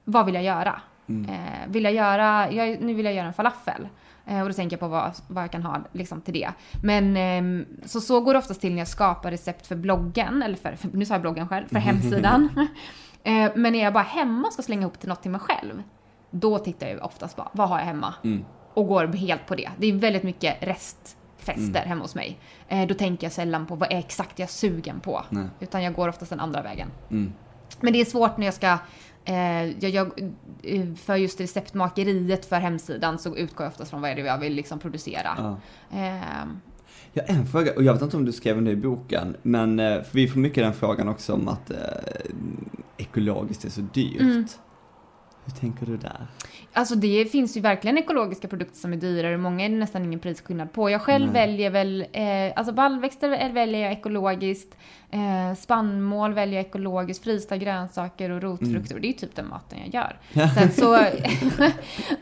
[0.03, 0.81] vad vill jag göra?
[1.07, 3.87] Eh, vill jag göra, jag, nu vill jag göra en falafel.
[4.25, 6.49] Eh, och då tänker jag på vad, vad jag kan ha liksom, till det.
[6.83, 10.55] Men ehm, så, så går det oftast till när jag skapar recept för bloggen, eller
[10.55, 12.49] för, för nu sa jag bloggen själv, för hemsidan.
[13.23, 15.83] eh, men när jag bara hemma ska slänga ihop till något till mig själv,
[16.33, 18.13] då tittar jag oftast bara, vad har jag hemma?
[18.23, 18.45] Mm.
[18.73, 19.69] Och går helt på det.
[19.77, 22.39] Det är väldigt mycket restfester hemma hos mig.
[22.67, 25.21] Eh, då tänker jag sällan på vad är exakt jag är sugen på.
[25.29, 25.45] Nej.
[25.59, 26.87] Utan jag går oftast den andra vägen.
[27.11, 27.33] Mm.
[27.81, 28.77] Men det är svårt när jag ska,
[29.25, 34.11] eh, jag, jag, eh, för just receptmakeriet för hemsidan så utgår jag oftast från vad
[34.11, 35.29] är det jag vill liksom producera.
[35.37, 35.57] Ja.
[35.97, 36.59] Ehm,
[37.13, 39.79] Jag har en fråga, och jag vet inte om du skrev det i boken, men
[39.79, 41.77] eh, vi får mycket den frågan också om att eh,
[42.97, 44.21] ekologiskt är så dyrt.
[44.21, 44.45] Mm.
[45.45, 46.27] Hur tänker du där?
[46.73, 50.19] Alltså det finns ju verkligen ekologiska produkter som är dyrare, många är det nästan ingen
[50.19, 50.89] prisskillnad på.
[50.89, 51.47] Jag själv Nej.
[51.47, 52.25] väljer väl, eh,
[52.55, 54.77] alltså baljväxter väljer jag ekologiskt,
[55.11, 59.79] eh, spannmål väljer jag ekologiskt, frysta grönsaker och rotfrukter, och det är typ den maten
[59.79, 60.19] jag gör.
[60.55, 61.05] Sen så,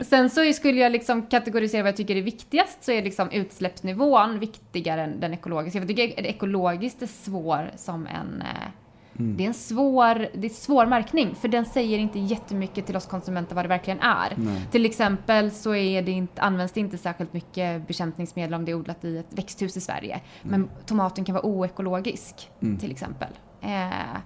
[0.00, 4.38] sen så skulle jag liksom kategorisera vad jag tycker är viktigast, så är liksom utsläppsnivån
[4.38, 5.80] viktigare än den ekologiska.
[5.80, 8.68] För jag tycker ekologiskt är svår som en eh,
[9.14, 13.06] Det är en svår, det är svår märkning, för den säger inte jättemycket till oss
[13.06, 14.32] konsumenter vad det verkligen är.
[14.36, 14.62] Nej.
[14.70, 18.74] Till exempel så är det inte, används det inte särskilt mycket bekämpningsmedel om det är
[18.76, 20.20] odlat i ett växthus i Sverige.
[20.42, 22.78] Men tomaten kan vara oekologisk, Mm.
[22.78, 23.28] till exempel.
[23.60, 24.16] Eh,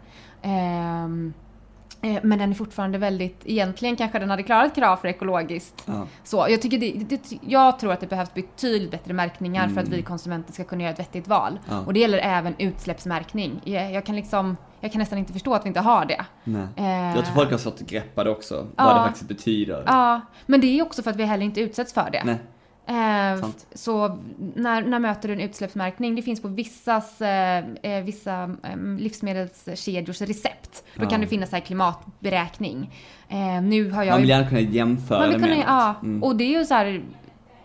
[0.42, 1.45] ehm, eh,
[2.00, 5.82] men den är fortfarande väldigt, egentligen kanske den hade klarat krav för ekologiskt.
[5.86, 6.06] Ja.
[6.24, 9.88] Så jag, tycker det, det, jag tror att det behövs betydligt bättre märkningar för att
[9.88, 11.52] vi konsumenter ska kunna göra ett vettigt val.
[11.52, 11.62] Mm.
[11.80, 11.86] Ja.
[11.86, 13.60] Och det gäller även utsläppsmärkning.
[13.64, 16.24] Jag, jag, kan liksom, jag kan nästan inte förstå att vi inte har det.
[16.76, 18.84] Eh, Jag tror folk har svårt att greppa det också, Ja.
[18.84, 19.82] vad det faktiskt betyder.
[19.86, 22.22] Ja, men det är också för att vi heller inte utsätts för det.
[22.24, 22.36] Nej.
[22.88, 24.18] Eh, så
[24.54, 26.16] när, när möter du en utsläppsmärkning?
[26.16, 30.84] Det finns på vissas, eh, eh, vissa eh, livsmedelskedjors recept.
[30.94, 31.08] Då Ja.
[31.10, 32.94] kan det finnas så här klimatberäkning.
[33.28, 35.92] Eh, nu har jag Man ju vill gärna kunna jämföra Man vill med kunna, ja,
[35.92, 36.02] något.
[36.02, 36.22] Mm.
[36.22, 37.02] och det är ju så här.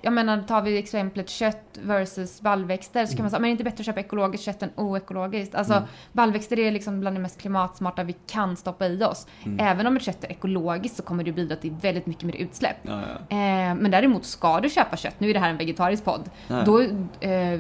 [0.04, 3.52] Jag menar, tar vi exemplet kött versus baljväxter så kan man säga, men är det
[3.52, 5.56] inte bättre att köpa ekologiskt kött än oekologiskt?
[5.56, 5.84] Alltså, Mm.
[6.14, 9.28] baljväxter är liksom bland det mest klimatsmarta vi kan stoppa i oss.
[9.46, 9.60] Mm.
[9.68, 12.78] Även om ett kött är ekologiskt så kommer det bidra till väldigt mycket mer utsläpp.
[12.82, 13.36] Ja, ja.
[13.38, 16.62] Eh, men däremot ska du köpa kött, nu är det här en vegetarisk podd, Ja.
[16.66, 16.82] då,
[17.28, 17.60] eh,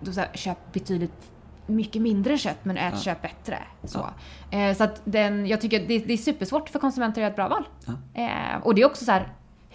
[0.00, 1.30] då så här, köp betydligt
[1.66, 3.00] mycket mindre kött men ät Ja.
[3.00, 3.58] köp bättre.
[3.84, 4.06] Så,
[4.50, 7.36] eh, så att den, jag tycker det, det är supersvårt för konsumenter att göra ett
[7.36, 7.64] bra val.
[8.14, 9.28] Eh, och det är också så här,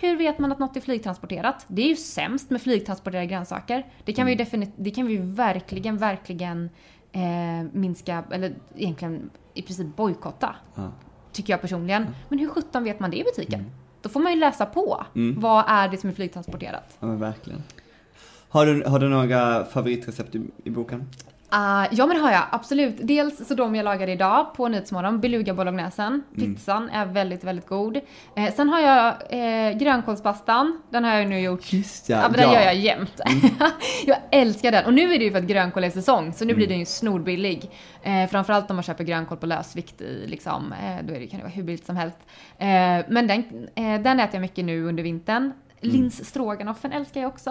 [0.10, 1.66] hur vet man att något är flygtransporterat?
[1.68, 3.86] Det är ju sämst med flygtransporterade grönsaker.
[4.06, 4.46] Det kan vi Mm.
[4.46, 6.70] definitivt, det kan vi verkligen, verkligen
[7.12, 7.22] eh,
[7.72, 10.56] minska, eller egentligen i princip bojkotta.
[10.76, 10.92] Ja.
[11.32, 12.08] Tycker jag personligen.
[12.30, 13.72] Men hur sjutton vet man det i butiken?
[14.02, 15.06] Då får man ju läsa på.
[15.16, 15.42] Mm.
[15.42, 16.98] Vad är det som är flygtransporterat?
[17.00, 17.64] ja, men verkligen.
[18.50, 21.10] Har du, har du några favoritrecept i, i boken?
[21.56, 22.96] Ah, ja men det har jag, absolut.
[23.02, 26.24] Dels så de jag lagade idag på Nyhetsmorgon, beluga bolognesen.
[26.36, 28.00] Pizzan är väldigt, väldigt god.
[28.36, 31.74] Eh, sen har jag eh, grönkålspastan, den har jag nu gjort.
[31.74, 32.54] Just ja, Ja, men den ja.
[32.54, 33.22] gör jag jämt.
[34.06, 34.86] jag älskar den.
[34.86, 36.58] Och nu är det ju för att grönkål är säsong, så nu Mm.
[36.58, 37.72] blir den ju snorbillig.
[38.04, 41.40] Eh, framförallt om man köper grönkål på lösvikt i, liksom, eh, då är det, kan
[41.40, 42.18] det vara hur billigt som helst.
[42.58, 42.68] Eh,
[43.10, 43.44] men den,
[43.76, 45.44] eh, den äter jag mycket nu under vintern.
[45.44, 45.54] Mm.
[45.96, 47.50] Linsstroganoffen älskar jag också.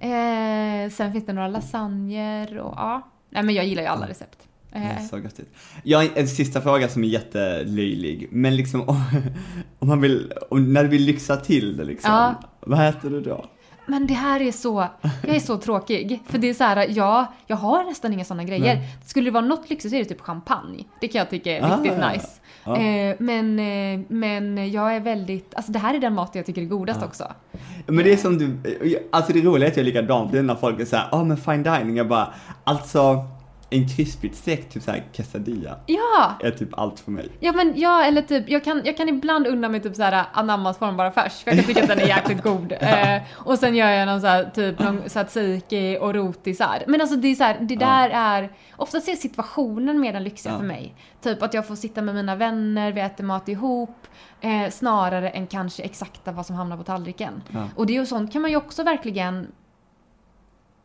[0.00, 3.09] Eh, sen finns det några lasagner och ja.
[3.30, 4.38] Nej men jag gillar ju alla recept.
[4.72, 5.54] Eh, så göttigt.
[5.82, 9.02] Jag har en sista fråga som är jättelöjlig, men liksom om,
[9.78, 12.34] om man vill, om, när du vill lyxa till det liksom, Ja.
[12.60, 13.44] vad äter du då?
[13.86, 14.86] Men det här är så,
[15.26, 16.22] jag är så tråkig.
[16.26, 18.74] För det är så här, ja, jag har nästan inga sådana grejer.
[18.76, 18.88] Nej.
[19.06, 20.84] Skulle det vara något lyxigt så är det typ champagne.
[21.00, 22.39] Det kan jag tycka är Ah, riktigt nice.
[22.64, 22.76] Ja.
[22.76, 26.62] Eh, men, eh, men jag är väldigt, alltså det här är den mat jag tycker
[26.62, 27.06] är godast Ja.
[27.06, 27.24] också.
[27.86, 28.56] Men det är som du,
[29.10, 31.08] alltså det roliga är att jag är likadan för det är när folk är såhär,
[31.12, 32.28] ja ah, men fine dining, jag bara,
[32.64, 33.24] alltså,
[33.72, 36.34] en krispigt stekt typ såhär quesadilla Ja!
[36.40, 37.28] är typ allt för mig.
[37.40, 40.78] Ja men ja, eller typ, jag kan, jag kan ibland unna mig typ såhär anammas
[40.78, 42.72] formbara färs, för jag kan tycka att den är jäkligt god.
[42.80, 46.82] Eh, och sen gör jag någon såhär typ någon tzatziki och rotisar.
[46.86, 50.58] Men alltså det är såhär, det där är, oftast är situationen mer den lyxiga Ja.
[50.58, 50.94] för mig.
[51.22, 54.06] Typ att jag får sitta med mina vänner, vi äter mat ihop,
[54.40, 57.42] eh, snarare än kanske exakta vad som hamnar på tallriken.
[57.48, 57.68] Ja.
[57.76, 59.46] Och det är ju sånt kan man ju också verkligen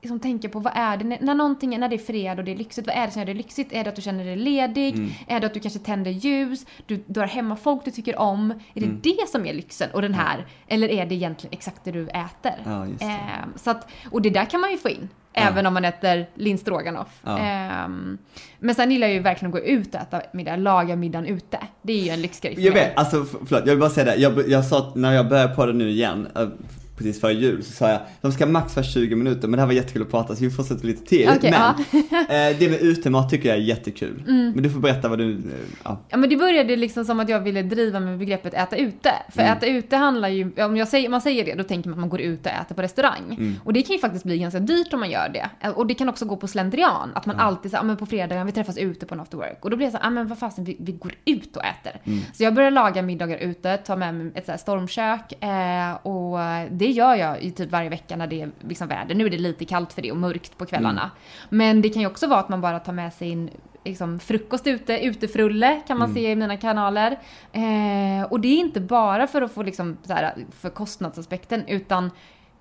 [0.05, 2.51] liksom tänka på vad är det, när, när någonting, när det är fred och det
[2.51, 3.73] är lyxigt, vad är det som gör det lyxigt?
[3.73, 4.95] Är det att du känner dig ledig?
[4.95, 5.09] Mm.
[5.27, 6.65] Är det att du kanske tänder ljus?
[6.85, 8.51] Du, du har hemma folk du tycker om?
[8.51, 8.99] Är det Mm.
[9.03, 10.45] det som är lyxen och den här?
[10.67, 12.53] Eller är det egentligen exakt det du äter?
[12.65, 13.05] Ja, det.
[13.05, 15.09] Ehm, så att, och det där kan man ju få in.
[15.33, 15.41] Ja.
[15.41, 17.21] Även om man äter linsstroganoff.
[17.23, 17.37] Ja.
[17.39, 18.17] Ehm,
[18.59, 21.57] men sen gillar jag ju verkligen att gå ut och äta middag, laga middagen ute.
[21.81, 22.83] Det är ju en lyxgrej för Jag mig.
[22.83, 24.15] vet, alltså förlåt, jag vill bara säga det.
[24.15, 26.47] Jag, jag sa att när jag började på det nu igen, eh,
[26.97, 29.67] precis före jul, så sa jag de ska max vara 20 minuter, men det här
[29.67, 31.29] var jättekul att prata så vi fortsätter lite till.
[31.37, 31.61] Okej, men
[31.93, 32.19] ja.
[32.19, 34.23] eh, det med utemat tycker jag är jättekul.
[34.27, 34.51] Mm.
[34.51, 35.39] Men du får berätta vad du, eh,
[35.83, 36.01] ja.
[36.09, 39.11] Ja men det började liksom som att jag ville driva med begreppet äta ute.
[39.29, 39.57] För Mm.
[39.57, 42.09] äta ute handlar ju, om jag säger, man säger det, då tänker man att man
[42.09, 43.25] går ut och äter på restaurang.
[43.37, 43.55] Mm.
[43.63, 45.69] Och det kan ju faktiskt bli ganska dyrt om man gör det.
[45.75, 47.11] Och det kan också gå på slentrian.
[47.15, 47.43] Att man Ja.
[47.43, 49.57] alltid säger, ah, men på fredagen vi träffas ute på en after work.
[49.65, 52.01] Och då blir det så, ah, men vad fasen, vi, vi går ut och äter.
[52.03, 52.19] Mm.
[52.33, 55.43] Så jag började laga middagar ute, ta med mig ett så stormkök.
[55.43, 56.37] Eh, och
[56.71, 59.15] det gör jag ju typ varje vecka när det är liksom väder.
[59.15, 61.01] Nu är det lite kallt för det och mörkt på kvällarna.
[61.01, 61.11] Mm.
[61.49, 63.49] Men det kan ju också vara att man bara tar med sin
[63.83, 66.15] liksom, frukost ute, utefrulle kan man Mm.
[66.15, 67.11] se i mina kanaler.
[67.51, 72.11] Eh, och det är inte bara för att få liksom, här, för kostnadsaspekten utan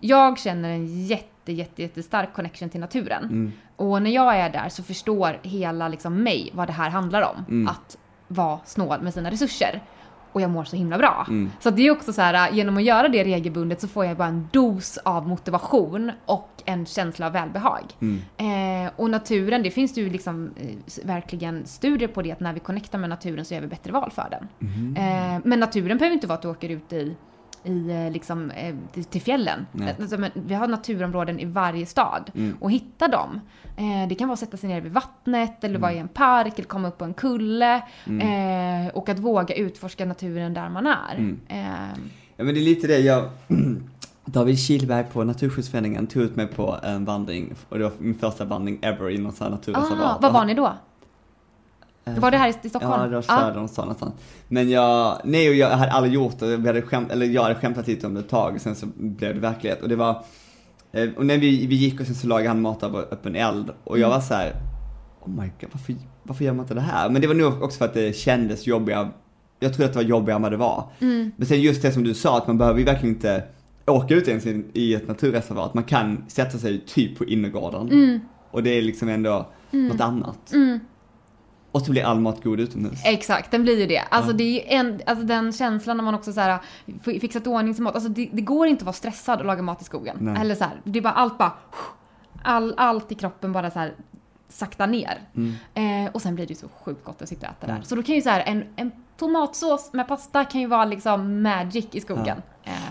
[0.01, 3.25] jag känner en jätte, jätte, jättestark connection till naturen.
[3.25, 3.53] Mm.
[3.77, 7.45] Och när jag är där så förstår hela liksom mig vad det här handlar om.
[7.49, 7.69] Mm.
[7.69, 7.97] Att
[8.29, 9.83] vara snål med sina resurser.
[10.35, 11.27] Och jag mår så himla bra.
[11.29, 11.51] Mm.
[11.61, 14.29] Så det är också så här, genom att göra det regelbundet så får jag bara
[14.29, 17.85] en dos av motivation och en känsla av välbehag.
[18.01, 18.87] Mm.
[18.87, 22.61] Eh, och naturen, det finns ju liksom eh, verkligen studier på det att när vi
[22.61, 24.49] connectar med naturen så gör vi bättre val för den.
[24.59, 24.97] Mhm.
[24.97, 27.17] Eh, men naturen behöver inte vara att du åker ut i,
[27.65, 29.67] i eh, liksom, eh, till, fjällen.
[29.73, 29.97] Nej.
[30.01, 32.31] Alltså, vi har naturområden i varje stad.
[32.35, 32.57] Mm.
[32.61, 33.41] Och hitta dem.
[33.77, 36.53] Eh, det kan vara att sätta sig ner vid vattnet eller vara i en park
[36.59, 37.75] eller komma upp på en kulle.
[38.07, 41.15] Eh, och att våga utforska naturen där man är.
[41.17, 41.41] Mm.
[41.49, 41.99] Eh,
[42.37, 43.25] Ja men det är lite det jag,
[44.25, 48.45] David Kihlberg på Naturskyddsföreningen tog ut mig på en vandring, och det var min första
[48.45, 50.17] vandring ever i något sånt här naturreservat.
[50.17, 50.73] ah, var var ni då?
[52.05, 53.01] Eh, Var det här i, Stockholm?
[53.01, 53.41] Ja, det var Ah.
[53.41, 54.15] söder om stan någonstans.
[54.49, 57.55] Men jag, nej och jag hade aldrig gjort det, vi hade skämt, eller jag hade
[57.55, 59.83] skämtat lite om det ett tag, sen så blev det verklighet.
[59.83, 60.23] Och det var,
[61.17, 63.99] och när vi, vi gick och sen så lagade han mat över öppen eld, och
[63.99, 64.53] jag var så här:
[65.21, 67.11] oh my god, varför, varför gör man inte det här?
[67.11, 69.09] Men det var nog också för att det kändes jobbigare,
[69.61, 70.89] jag tror att det var jobbigare än vad det var.
[71.01, 71.31] Mm.
[71.37, 73.45] Men sen just det som du sa, att man behöver ju verkligen inte
[73.87, 77.89] åka ut ens i- ett naturreservat, man kan sätta sig typ på innergården.
[77.89, 78.21] Mm.
[78.51, 80.53] Och det är liksom ändå något annat.
[80.53, 80.81] Mm.
[81.75, 83.01] Och så blir all mat god utomhus.
[83.05, 83.99] Exakt, den blir ju det.
[84.11, 84.37] Alltså Ja.
[84.37, 86.59] det är ju en, alltså den känslan när man också så här
[87.03, 87.95] fi- fixat ordning sin mat.
[87.95, 90.17] Alltså det, det går inte att vara stressad och laga mat i skogen.
[90.21, 90.37] Nej.
[90.41, 91.53] Eller så här, det är bara allt bara,
[92.43, 93.95] all, allt i kroppen bara så här
[94.49, 95.21] sakta ner.
[95.37, 95.55] Mm.
[96.07, 97.75] Eh, och sen blir det ju så sjukt gott att sitta och äta Ja.
[97.75, 97.83] där.
[97.83, 101.43] Så då kan ju så här en, en tomatsås med pasta kan ju vara liksom
[101.43, 102.27] magic i skogen.
[102.39, 102.43] Eh,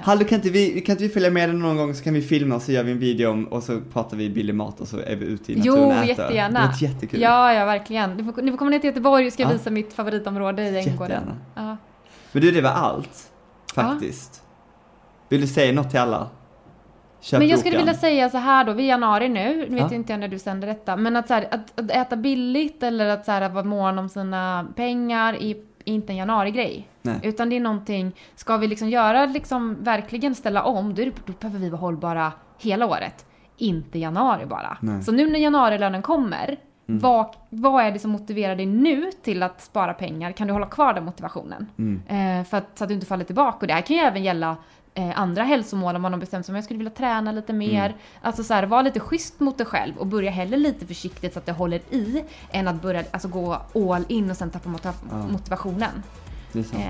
[0.03, 2.21] Hallå, kan inte, vi, kan inte vi följa med dig någon gång så kan vi
[2.21, 4.87] filma och så gör vi en video om, och så pratar vi billig mat och
[4.87, 6.07] så är vi ute i naturen Jo, och äter.
[6.09, 6.73] jättegärna.
[6.79, 7.21] Det jättekul.
[7.21, 8.13] Ja, ja verkligen.
[8.17, 9.49] Ni får, ni får komma ner till Göteborg och ska Ja.
[9.49, 11.23] visa mitt favoritområde i Änggården.
[11.55, 11.77] Ja.
[12.31, 13.31] Men du, det var allt.
[13.75, 14.41] Faktiskt.
[15.29, 16.29] Vill du säga något till alla?
[17.21, 19.75] Köp Men jag skulle vilja säga så här då, vi är i januari nu, nu
[19.75, 19.95] vet Ja.
[19.95, 23.07] inte jag när du sänder detta, men att, så här, att, att äta billigt eller
[23.07, 26.87] att, så här, att vara mån om sina pengar är inte en januari-grej.
[27.23, 31.11] Utan det är någonting, ska vi liksom göra, liksom verkligen ställa om, då, är det,
[31.25, 33.25] då behöver vi vara hållbara hela året.
[33.57, 34.77] Inte januari bara.
[34.81, 34.91] Nej.
[34.91, 35.03] Mm.
[35.03, 39.61] Så nu när januarilönen kommer, vad, vad är det som motiverar dig nu till att
[39.61, 40.31] spara pengar?
[40.31, 41.67] Kan du hålla kvar den motivationen?
[41.77, 42.01] Mm.
[42.07, 43.57] Eh, för att, så att du inte faller tillbaka.
[43.61, 44.57] Och det här kan ju även gälla
[44.93, 47.85] eh, andra hälsomål om man har bestämt sig om jag skulle vilja träna lite mer.
[47.85, 47.97] Mm.
[48.21, 51.39] Alltså så här, var lite schysst mot dig själv och börja heller lite försiktigt så
[51.39, 53.57] att det håller i än att börja alltså, gå
[53.93, 55.17] all in och sen tappa mota- Ja.
[55.17, 56.03] motivationen.
[56.55, 56.89] Eh,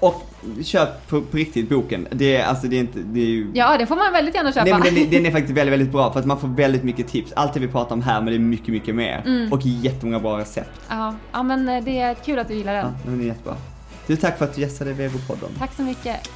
[0.00, 0.22] Och
[0.64, 2.08] köp på, på riktigt boken.
[2.10, 3.50] Det är, alltså det är inte, det är ju...
[3.54, 4.64] ja, det får man väldigt gärna köpa.
[4.64, 6.82] Nej men den, är- den är faktiskt väldigt, väldigt bra för att man får väldigt
[6.84, 7.32] mycket tips.
[7.32, 9.22] Allt det vi pratar om här men det är mycket, mycket mer.
[9.26, 9.52] Mm.
[9.52, 10.70] Och jättemånga bra recept.
[10.88, 12.84] ja, ja, men eh, det är kul att du gillar den.
[13.04, 13.56] Ja, den är jättebra.
[14.06, 15.48] Du, tack för att du gästade Vegopodden.
[15.58, 16.30] Tack så mycket.